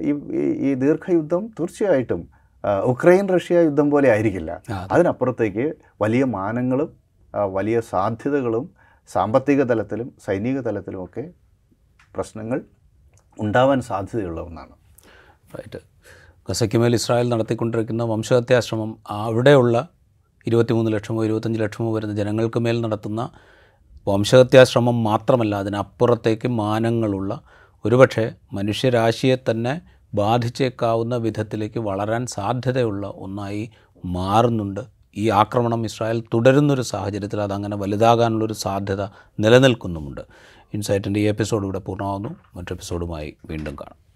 [0.00, 0.12] ഈ
[0.70, 4.52] ഈ- ദീർഘയുദ്ധം തീർച്ചയായിട്ടും ഉക്രൈൻ റഷ്യ യുദ്ധം പോലെ ആയിരിക്കില്ല.
[4.92, 5.66] അതിനപ്പുറത്തേക്ക്
[6.02, 6.90] വലിയ മാനങ്ങളും
[7.56, 8.64] വലിയ സാധ്യതകളും
[9.10, 11.24] സാമ്പത്തിക തലത്തിലും സൈനിക തലത്തിലുമൊക്കെ
[12.16, 12.58] പ്രശ്നങ്ങൾ
[13.38, 14.74] ഉണ്ടാവാൻ സാധ്യതയുള്ള ഒന്നാണ്.
[15.56, 15.80] റൈറ്റ്
[16.48, 18.90] ഗസയ്ക്ക് മേൽ ഇസ്രായേൽ നടത്തിക്കൊണ്ടിരിക്കുന്ന വംശഹത്യാശ്രമം
[19.20, 19.88] അവിടെയുള്ള
[20.46, 23.22] ഇരുപത്തിമൂന്ന് ലക്ഷമോ ഇരുപത്തഞ്ച് ലക്ഷമോ വരുന്ന ജനങ്ങൾക്ക് മേൽ നടത്തുന്ന
[24.06, 27.32] വംശഹത്യാശ്രമം മാത്രമല്ല അതിനപ്പുറത്തേക്ക് മാനങ്ങളുള്ള
[27.84, 29.74] ഒരുപക്ഷെ മനുഷ്യരാശിയെ തന്നെ
[30.14, 33.70] ബാധിച്ചേക്കാവുന്ന വിധത്തിലേക്ക് വളരാൻ സാധ്യതയുള്ള ഒന്നായി
[34.04, 34.80] മാറുന്നുണ്ട്.
[35.16, 39.02] ഈ ആക്രമണം ഇസ്രായേൽ തുടരുന്നൊരു സാഹചര്യത്തിൽ അതങ്ങനെ വലുതാകാനുള്ളൊരു സാധ്യത
[39.40, 40.20] നിലനിൽക്കുന്നുമുണ്ട്.
[40.74, 44.07] ഇൻസൈറ്റിന്റെ ഈ എപ്പിസോഡ് ഇവിടെ പൂർണമാകുന്നു മറ്റു എപ്പിസോഡുമായി വീണ്ടും കാണാം.